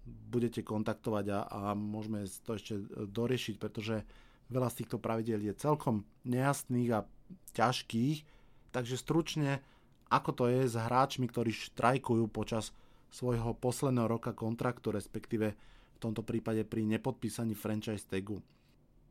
budete 0.03 0.59
kontaktovať 0.59 1.25
a, 1.31 1.39
a 1.47 1.59
môžeme 1.71 2.27
to 2.43 2.59
ešte 2.59 2.75
doriešiť, 3.07 3.55
pretože 3.55 4.03
veľa 4.51 4.67
z 4.67 4.83
týchto 4.83 4.99
pravidel 4.99 5.39
je 5.39 5.55
celkom 5.55 6.03
nejasných 6.27 6.89
a 6.91 7.07
ťažkých. 7.55 8.27
Takže 8.75 8.99
stručne, 8.99 9.63
ako 10.13 10.31
to 10.37 10.43
je 10.53 10.69
s 10.69 10.75
hráčmi, 10.77 11.25
ktorí 11.25 11.49
štrajkujú 11.49 12.29
počas 12.29 12.69
svojho 13.09 13.57
posledného 13.57 14.09
roka 14.09 14.33
kontraktu, 14.33 14.93
respektíve 14.93 15.53
v 15.93 15.97
tomto 16.01 16.21
prípade 16.21 16.65
pri 16.65 16.85
nepodpísaní 16.85 17.53
franchise 17.57 18.05
tagu. 18.05 18.41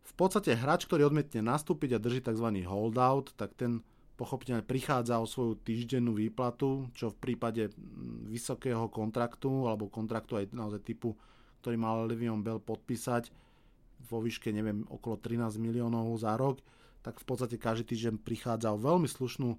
V 0.03 0.13
podstate 0.19 0.59
hráč, 0.59 0.91
ktorý 0.91 1.11
odmietne 1.11 1.47
nastúpiť 1.47 1.95
a 1.95 2.03
drží 2.03 2.21
tzv. 2.27 2.49
holdout, 2.67 3.35
tak 3.39 3.55
ten 3.55 3.87
pochopiteľne 4.19 4.67
prichádza 4.67 5.23
o 5.23 5.27
svoju 5.27 5.59
týždennú 5.63 6.15
výplatu, 6.15 6.91
čo 6.93 7.11
v 7.11 7.19
prípade 7.19 7.71
mm, 7.71 8.31
vysokého 8.31 8.91
kontraktu 8.91 9.67
alebo 9.67 9.91
kontraktu 9.91 10.39
aj 10.39 10.55
naozaj 10.55 10.83
typu, 10.83 11.15
ktorý 11.63 11.79
mal 11.79 12.07
Levion 12.07 12.43
Bell 12.43 12.59
podpísať 12.59 13.31
vo 14.11 14.19
výške, 14.19 14.51
neviem, 14.51 14.83
okolo 14.91 15.19
13 15.19 15.63
miliónov 15.63 16.11
za 16.19 16.35
rok, 16.35 16.59
tak 17.07 17.23
v 17.23 17.25
podstate 17.27 17.57
každý 17.59 17.95
týždeň 17.95 18.15
prichádza 18.23 18.75
o 18.75 18.79
veľmi 18.79 19.07
slušnú 19.07 19.55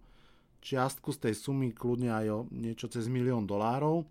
čiastku 0.64 1.12
z 1.12 1.30
tej 1.30 1.36
sumy, 1.36 1.76
kľudne 1.76 2.10
aj 2.10 2.26
o 2.32 2.40
niečo 2.56 2.88
cez 2.88 3.12
milión 3.12 3.44
dolárov. 3.44 4.08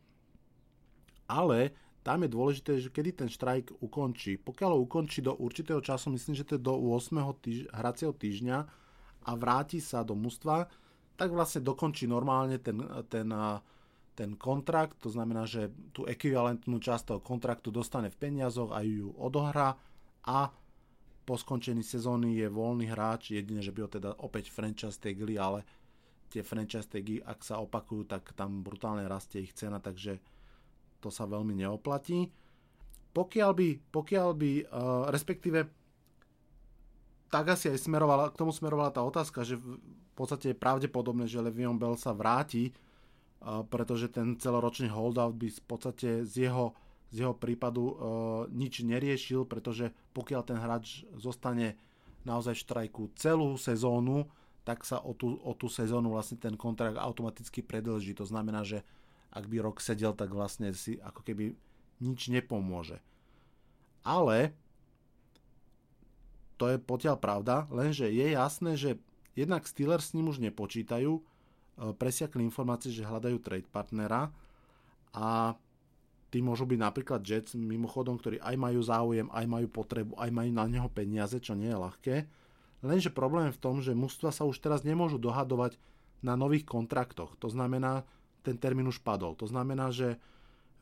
Ale 1.26 1.72
tam 2.04 2.22
je 2.22 2.30
dôležité, 2.30 2.72
že 2.76 2.92
kedy 2.92 3.24
ten 3.24 3.30
štrajk 3.32 3.80
ukončí. 3.80 4.36
Pokiaľ 4.36 4.70
ho 4.76 4.84
ukončí 4.84 5.24
do 5.24 5.32
určitého 5.32 5.80
času, 5.80 6.12
myslím, 6.12 6.36
že 6.36 6.44
to 6.44 6.60
je 6.60 6.62
do 6.62 6.76
8. 6.76 7.32
Týž- 7.40 7.70
hracieho 7.72 8.12
týždňa, 8.12 8.82
a 9.22 9.32
vráti 9.38 9.78
sa 9.78 10.02
do 10.02 10.18
mužstva, 10.18 10.66
tak 11.14 11.30
vlastne 11.30 11.62
dokončí 11.62 12.10
normálne 12.10 12.58
ten, 12.58 12.82
ten, 13.06 13.28
ten 14.18 14.30
kontrakt, 14.34 14.98
to 14.98 15.12
znamená, 15.12 15.46
že 15.46 15.70
tú 15.94 16.02
ekvivalentnú 16.08 16.82
časť 16.82 17.14
toho 17.14 17.20
kontraktu 17.22 17.70
dostane 17.70 18.10
v 18.10 18.18
peniazoch 18.18 18.74
a 18.74 18.82
ju 18.82 19.14
odohrá 19.14 19.78
a 20.26 20.50
po 21.22 21.38
skončení 21.38 21.86
sezóny 21.86 22.42
je 22.42 22.50
voľný 22.50 22.90
hráč, 22.90 23.30
jedine, 23.38 23.62
že 23.62 23.70
by 23.70 23.86
ho 23.86 23.90
teda 23.90 24.10
opäť 24.18 24.50
franchise 24.50 24.98
tagli, 24.98 25.38
ale 25.38 25.62
tie 26.32 26.42
franchise 26.42 26.88
tagy, 26.88 27.20
ak 27.20 27.44
sa 27.44 27.60
opakujú, 27.60 28.08
tak 28.08 28.32
tam 28.32 28.64
brutálne 28.64 29.04
rastie 29.04 29.44
ich 29.44 29.52
cena, 29.52 29.76
takže 29.78 30.16
to 31.04 31.12
sa 31.12 31.28
veľmi 31.28 31.52
neoplatí. 31.60 32.32
Pokiaľ 33.12 33.50
by, 33.52 33.68
pokiaľ 33.92 34.28
by 34.32 34.52
uh, 34.64 35.12
respektíve 35.12 35.68
tak 37.32 37.48
asi 37.48 37.72
aj 37.72 37.80
smerovala, 37.80 38.28
k 38.28 38.40
tomu 38.44 38.52
smerovala 38.52 38.92
tá 38.92 39.00
otázka, 39.00 39.40
že 39.40 39.56
v 39.56 39.80
podstate 40.12 40.52
je 40.52 40.60
pravdepodobné, 40.60 41.24
že 41.24 41.40
Levion 41.40 41.80
Bell 41.80 41.96
sa 41.96 42.12
vráti, 42.12 42.76
pretože 43.72 44.12
ten 44.12 44.36
celoročný 44.36 44.92
holdout 44.92 45.40
by 45.40 45.48
v 45.48 45.62
podstate 45.64 46.08
z 46.28 46.46
jeho, 46.46 46.76
z 47.08 47.24
jeho 47.24 47.32
prípadu 47.32 47.84
uh, 47.88 47.94
nič 48.52 48.84
neriešil, 48.84 49.48
pretože 49.48 49.96
pokiaľ 50.12 50.42
ten 50.44 50.60
hráč 50.60 51.08
zostane 51.16 51.80
naozaj 52.28 52.52
v 52.54 52.62
štrajku 52.68 53.02
celú 53.16 53.56
sezónu, 53.56 54.28
tak 54.62 54.86
sa 54.86 55.02
o 55.02 55.14
tú, 55.14 55.38
o 55.42 55.52
tú 55.58 55.66
sezónu 55.66 56.14
vlastne 56.14 56.38
ten 56.38 56.54
kontrakt 56.54 56.94
automaticky 56.94 57.66
predlží. 57.66 58.14
To 58.18 58.26
znamená, 58.26 58.62
že 58.62 58.86
ak 59.32 59.48
by 59.50 59.64
rok 59.64 59.82
sedel, 59.82 60.14
tak 60.14 60.30
vlastne 60.30 60.70
si 60.76 61.00
ako 61.02 61.24
keby 61.24 61.56
nič 62.02 62.30
nepomôže. 62.30 63.02
Ale 64.02 64.54
to 66.58 66.70
je 66.70 66.78
potiaľ 66.78 67.18
pravda, 67.18 67.66
lenže 67.74 68.06
je 68.06 68.26
jasné, 68.34 68.78
že 68.78 68.90
jednak 69.34 69.66
Steelers 69.66 70.10
s 70.10 70.14
ním 70.14 70.30
už 70.30 70.38
nepočítajú, 70.38 71.18
e, 71.18 71.22
presiakli 71.98 72.46
informácie, 72.46 72.94
že 72.94 73.06
hľadajú 73.06 73.42
trade 73.42 73.66
partnera 73.66 74.30
a 75.10 75.58
tí 76.30 76.38
môžu 76.38 76.64
byť 76.64 76.78
napríklad 76.78 77.20
Jets, 77.26 77.58
mimochodom, 77.58 78.14
ktorí 78.16 78.38
aj 78.38 78.56
majú 78.56 78.80
záujem, 78.80 79.26
aj 79.34 79.46
majú 79.50 79.66
potrebu, 79.68 80.14
aj 80.16 80.30
majú 80.30 80.50
na 80.54 80.64
neho 80.70 80.88
peniaze, 80.88 81.36
čo 81.42 81.58
nie 81.58 81.68
je 81.68 81.78
ľahké. 81.82 82.16
Lenže 82.82 83.14
problém 83.14 83.48
je 83.50 83.56
v 83.56 83.62
tom, 83.62 83.78
že 83.78 83.94
mužstva 83.94 84.34
sa 84.34 84.42
už 84.42 84.58
teraz 84.58 84.82
nemôžu 84.82 85.16
dohadovať 85.22 85.78
na 86.22 86.34
nových 86.34 86.66
kontraktoch. 86.66 87.34
To 87.38 87.48
znamená, 87.50 88.02
ten 88.42 88.58
termín 88.58 88.90
už 88.90 89.02
padol. 89.02 89.38
To 89.38 89.46
znamená, 89.46 89.94
že 89.94 90.18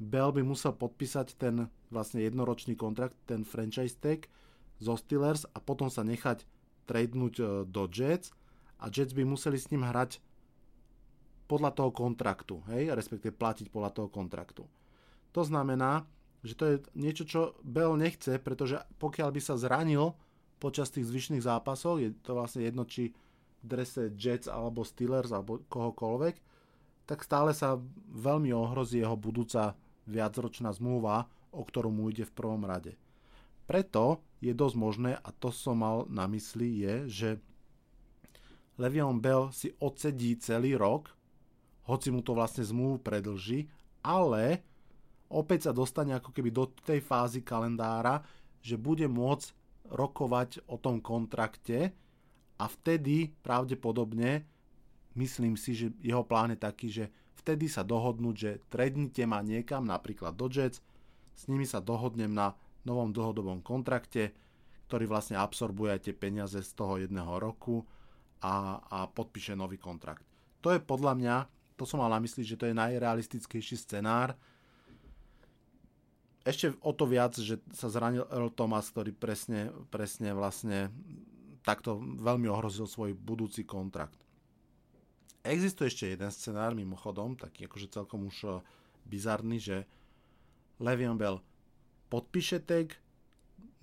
Bell 0.00 0.32
by 0.32 0.40
musel 0.40 0.72
podpísať 0.72 1.36
ten 1.36 1.68
vlastne 1.92 2.24
jednoročný 2.24 2.72
kontrakt, 2.72 3.16
ten 3.28 3.44
franchise 3.44 4.00
tag, 4.00 4.32
zo 4.80 4.96
Steelers 4.96 5.44
a 5.52 5.60
potom 5.60 5.92
sa 5.92 6.00
nechať 6.00 6.48
tradenúť 6.88 7.34
e, 7.36 7.44
do 7.68 7.84
Jets 7.84 8.32
a 8.80 8.88
Jets 8.88 9.12
by 9.12 9.28
museli 9.28 9.60
s 9.60 9.68
ním 9.68 9.84
hrať 9.84 10.24
podľa 11.44 11.76
toho 11.76 11.90
kontraktu, 11.92 12.64
hej, 12.72 12.96
respektíve 12.96 13.36
platiť 13.36 13.68
podľa 13.68 13.92
toho 13.92 14.08
kontraktu. 14.08 14.64
To 15.36 15.42
znamená, 15.44 16.08
že 16.40 16.56
to 16.56 16.64
je 16.64 16.76
niečo, 16.96 17.28
čo 17.28 17.40
Bell 17.60 17.92
nechce, 18.00 18.40
pretože 18.40 18.80
pokiaľ 18.96 19.28
by 19.36 19.40
sa 19.44 19.60
zranil 19.60 20.16
počas 20.60 20.92
tých 20.92 21.08
zvyšných 21.08 21.42
zápasov, 21.42 22.04
je 22.04 22.12
to 22.20 22.36
vlastne 22.36 22.60
jedno, 22.60 22.84
či 22.84 23.16
drese 23.64 24.12
Jets 24.12 24.46
alebo 24.46 24.84
Steelers 24.84 25.32
alebo 25.32 25.64
kohokoľvek, 25.72 26.34
tak 27.08 27.24
stále 27.24 27.56
sa 27.56 27.80
veľmi 28.12 28.52
ohrozí 28.54 29.02
jeho 29.02 29.16
budúca 29.16 29.74
viacročná 30.06 30.70
zmluva, 30.70 31.26
o 31.50 31.66
ktorú 31.66 31.90
mu 31.90 32.12
ide 32.12 32.22
v 32.22 32.36
prvom 32.36 32.62
rade. 32.62 32.94
Preto 33.66 34.22
je 34.38 34.54
dosť 34.54 34.76
možné, 34.78 35.10
a 35.18 35.28
to 35.34 35.50
som 35.50 35.82
mal 35.82 36.06
na 36.06 36.26
mysli, 36.30 36.82
je, 36.86 36.94
že 37.08 37.28
Levion 38.80 39.20
Bell 39.20 39.52
si 39.52 39.74
odsedí 39.78 40.40
celý 40.40 40.74
rok, 40.78 41.12
hoci 41.90 42.08
mu 42.14 42.22
to 42.22 42.32
vlastne 42.32 42.64
zmluvu 42.64 43.02
predlží, 43.02 43.68
ale 44.00 44.64
opäť 45.28 45.68
sa 45.68 45.72
dostane 45.76 46.16
ako 46.16 46.32
keby 46.32 46.50
do 46.50 46.70
tej 46.86 47.04
fázy 47.04 47.44
kalendára, 47.44 48.24
že 48.64 48.80
bude 48.80 49.04
môcť 49.04 49.59
rokovať 49.90 50.66
o 50.70 50.78
tom 50.78 51.02
kontrakte 51.02 51.92
a 52.56 52.64
vtedy 52.66 53.34
pravdepodobne 53.42 54.46
myslím 55.18 55.58
si, 55.58 55.74
že 55.74 55.86
jeho 56.00 56.22
plán 56.22 56.54
je 56.54 56.58
taký, 56.60 56.88
že 56.88 57.04
vtedy 57.40 57.66
sa 57.66 57.82
dohodnúť, 57.82 58.36
že 58.36 58.50
trednite 58.70 59.24
ma 59.26 59.42
niekam, 59.42 59.84
napríklad 59.84 60.36
do 60.36 60.46
Jets, 60.46 60.84
s 61.34 61.48
nimi 61.48 61.64
sa 61.64 61.80
dohodnem 61.80 62.30
na 62.30 62.52
novom 62.84 63.10
dlhodobom 63.10 63.64
kontrakte, 63.64 64.36
ktorý 64.90 65.08
vlastne 65.08 65.40
absorbuje 65.40 66.10
tie 66.10 66.14
peniaze 66.14 66.60
z 66.60 66.70
toho 66.76 67.00
jedného 67.00 67.40
roku 67.40 67.86
a, 68.44 68.82
a 68.90 68.98
podpíše 69.08 69.56
nový 69.56 69.80
kontrakt. 69.80 70.26
To 70.60 70.74
je 70.74 70.80
podľa 70.82 71.12
mňa, 71.16 71.36
to 71.80 71.88
som 71.88 72.04
mal 72.04 72.12
na 72.12 72.20
mysli, 72.20 72.44
že 72.44 72.60
to 72.60 72.68
je 72.68 72.76
najrealistickejší 72.76 73.76
scenár. 73.80 74.36
Ešte 76.40 76.72
o 76.80 76.92
to 76.96 77.04
viac, 77.04 77.36
že 77.36 77.60
sa 77.76 77.92
zranil 77.92 78.24
Earl 78.32 78.48
Thomas, 78.56 78.88
ktorý 78.88 79.12
presne, 79.12 79.68
presne 79.92 80.32
vlastne 80.32 80.88
takto 81.60 82.00
veľmi 82.00 82.48
ohrozil 82.48 82.88
svoj 82.88 83.12
budúci 83.12 83.68
kontrakt. 83.68 84.16
Existuje 85.44 85.88
ešte 85.88 86.16
jeden 86.16 86.32
scenár 86.32 86.72
mimochodom, 86.72 87.36
taký 87.36 87.68
akože 87.68 87.92
celkom 87.92 88.28
už 88.28 88.36
eh, 88.44 88.52
bizarný, 89.04 89.56
že 89.60 89.76
Le'Veon 90.80 91.20
Bell 91.20 91.44
podpíše 92.08 92.60
tag, 92.64 92.96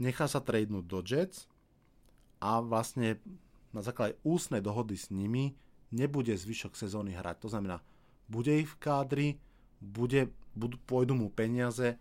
nechá 0.02 0.26
sa 0.26 0.42
tradenúť 0.42 0.86
do 0.86 1.00
Jets 1.02 1.46
a 2.42 2.62
vlastne 2.62 3.22
na 3.74 3.82
základe 3.86 4.18
ústnej 4.26 4.62
dohody 4.62 4.98
s 4.98 5.14
nimi 5.14 5.54
nebude 5.94 6.34
zvyšok 6.34 6.74
sezóny 6.76 7.16
hrať. 7.16 7.38
To 7.46 7.50
znamená, 7.54 7.80
bude 8.28 8.52
ich 8.52 8.68
v 8.68 8.80
kádri, 8.82 9.28
bude, 9.80 10.34
budú, 10.58 10.76
pôjdu 10.84 11.16
mu 11.16 11.32
peniaze, 11.32 11.96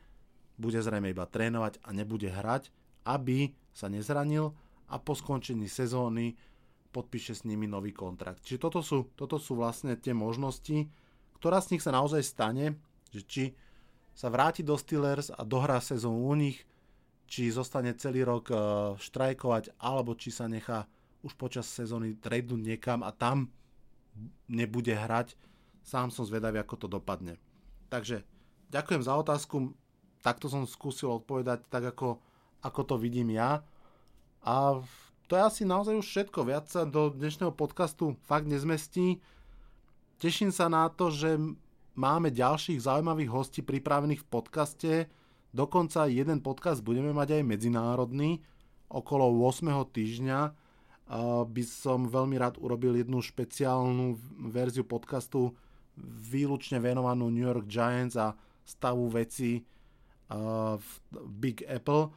bude 0.56 0.80
zrejme 0.80 1.12
iba 1.12 1.28
trénovať 1.28 1.80
a 1.84 1.92
nebude 1.92 2.28
hrať, 2.28 2.72
aby 3.04 3.52
sa 3.72 3.92
nezranil 3.92 4.56
a 4.88 4.96
po 4.96 5.12
skončení 5.12 5.68
sezóny 5.68 6.34
podpíše 6.90 7.36
s 7.36 7.44
nimi 7.44 7.68
nový 7.68 7.92
kontrakt. 7.92 8.40
Čiže 8.40 8.62
toto 8.62 8.80
sú, 8.80 9.12
toto 9.12 9.36
sú 9.36 9.60
vlastne 9.60 10.00
tie 10.00 10.16
možnosti, 10.16 10.88
ktorá 11.36 11.60
z 11.60 11.76
nich 11.76 11.84
sa 11.84 11.92
naozaj 11.92 12.24
stane, 12.24 12.80
že 13.12 13.22
či 13.28 13.44
sa 14.16 14.32
vráti 14.32 14.64
do 14.64 14.80
Steelers 14.80 15.28
a 15.28 15.44
dohrá 15.44 15.76
sezónu 15.76 16.32
u 16.32 16.34
nich, 16.34 16.64
či 17.28 17.52
zostane 17.52 17.92
celý 18.00 18.24
rok 18.24 18.48
uh, 18.48 18.58
štrajkovať, 18.96 19.76
alebo 19.76 20.16
či 20.16 20.32
sa 20.32 20.48
nechá 20.48 20.88
už 21.20 21.36
počas 21.36 21.68
sezóny 21.68 22.16
tradenúť 22.16 22.62
niekam 22.62 23.04
a 23.04 23.12
tam 23.12 23.52
nebude 24.48 24.94
hrať. 24.94 25.36
Sám 25.84 26.08
som 26.14 26.24
zvedavý, 26.24 26.62
ako 26.62 26.86
to 26.86 26.88
dopadne. 26.88 27.36
Takže 27.92 28.24
ďakujem 28.72 29.02
za 29.04 29.14
otázku. 29.20 29.74
Takto 30.26 30.50
som 30.50 30.66
skúsil 30.66 31.06
odpovedať 31.22 31.70
tak, 31.70 31.94
ako, 31.94 32.18
ako 32.58 32.80
to 32.82 32.98
vidím 32.98 33.30
ja. 33.30 33.62
A 34.42 34.82
to 35.30 35.38
je 35.38 35.42
asi 35.46 35.62
naozaj 35.62 36.02
už 36.02 36.02
všetko. 36.02 36.50
Viac 36.50 36.66
sa 36.66 36.82
do 36.82 37.14
dnešného 37.14 37.54
podcastu 37.54 38.18
fakt 38.26 38.50
nezmestí. 38.50 39.22
Teším 40.18 40.50
sa 40.50 40.66
na 40.66 40.90
to, 40.90 41.14
že 41.14 41.38
máme 41.94 42.34
ďalších 42.34 42.90
zaujímavých 42.90 43.30
hostí 43.30 43.62
pripravených 43.62 44.26
v 44.26 44.30
podcaste. 44.30 44.92
Dokonca 45.54 46.10
jeden 46.10 46.42
podcast 46.42 46.82
budeme 46.82 47.14
mať 47.14 47.38
aj 47.38 47.42
medzinárodný. 47.46 48.42
Okolo 48.90 49.30
8. 49.30 49.70
týždňa 49.94 50.40
by 51.46 51.62
som 51.62 52.10
veľmi 52.10 52.34
rád 52.34 52.58
urobil 52.58 52.98
jednu 52.98 53.22
špeciálnu 53.22 54.18
verziu 54.50 54.82
podcastu 54.82 55.54
výlučne 56.02 56.82
venovanú 56.82 57.30
New 57.30 57.46
York 57.46 57.70
Giants 57.70 58.18
a 58.18 58.34
stavu 58.66 59.06
veci 59.06 59.62
v 60.30 60.90
Big 61.26 61.62
Apple. 61.66 62.10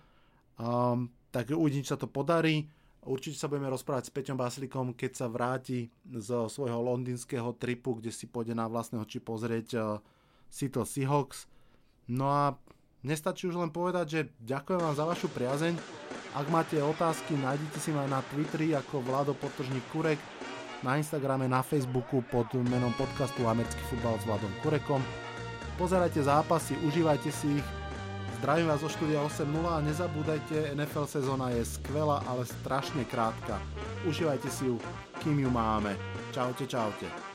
tak 1.30 1.46
uvidím, 1.54 1.86
či 1.86 1.94
sa 1.94 2.02
to 2.02 2.10
podarí. 2.10 2.66
Určite 3.00 3.40
sa 3.40 3.48
budeme 3.48 3.72
rozprávať 3.72 4.12
s 4.12 4.14
Peťom 4.14 4.36
Basilikom, 4.36 4.92
keď 4.92 5.12
sa 5.16 5.32
vráti 5.32 5.88
zo 6.04 6.52
svojho 6.52 6.84
londýnskeho 6.84 7.56
tripu, 7.56 7.96
kde 7.96 8.12
si 8.12 8.28
pôjde 8.28 8.52
na 8.52 8.68
vlastného 8.68 9.08
či 9.08 9.24
pozrieť 9.24 9.68
uh, 9.80 9.84
Seattle 10.52 10.84
Seahawks. 10.84 11.48
No 12.12 12.28
a 12.28 12.44
nestačí 13.08 13.48
už 13.48 13.56
len 13.56 13.72
povedať, 13.72 14.06
že 14.12 14.22
ďakujem 14.44 14.84
vám 14.84 14.96
za 15.00 15.08
vašu 15.08 15.32
priazeň. 15.32 15.80
Ak 16.36 16.46
máte 16.52 16.76
otázky, 16.84 17.40
nájdete 17.40 17.80
si 17.80 17.96
ma 17.96 18.04
na 18.06 18.20
Twitteri 18.36 18.76
ako 18.76 19.02
Vlado 19.02 19.32
Potržník 19.32 19.86
Kurek, 19.96 20.20
na 20.84 21.00
Instagrame, 21.00 21.48
na 21.48 21.64
Facebooku 21.64 22.24
pod 22.28 22.52
menom 22.56 22.92
podcastu 23.00 23.48
Americký 23.48 23.80
futbal 23.88 24.20
s 24.20 24.28
Vladom 24.28 24.52
Kurekom. 24.60 25.04
Pozerajte 25.80 26.20
zápasy, 26.24 26.76
užívajte 26.84 27.32
si 27.32 27.64
ich 27.64 27.68
Zdravím 28.40 28.72
vás 28.72 28.80
zo 28.80 28.88
štúdia 28.88 29.20
8.0 29.20 29.52
a 29.68 29.84
nezabúdajte, 29.84 30.72
NFL 30.72 31.12
sezóna 31.12 31.52
je 31.52 31.60
skvelá, 31.60 32.24
ale 32.24 32.48
strašne 32.48 33.04
krátka. 33.04 33.60
Užívajte 34.08 34.48
si 34.48 34.72
ju, 34.72 34.80
kým 35.20 35.44
ju 35.44 35.52
máme. 35.52 36.00
Čaute, 36.32 36.64
čaute. 36.64 37.29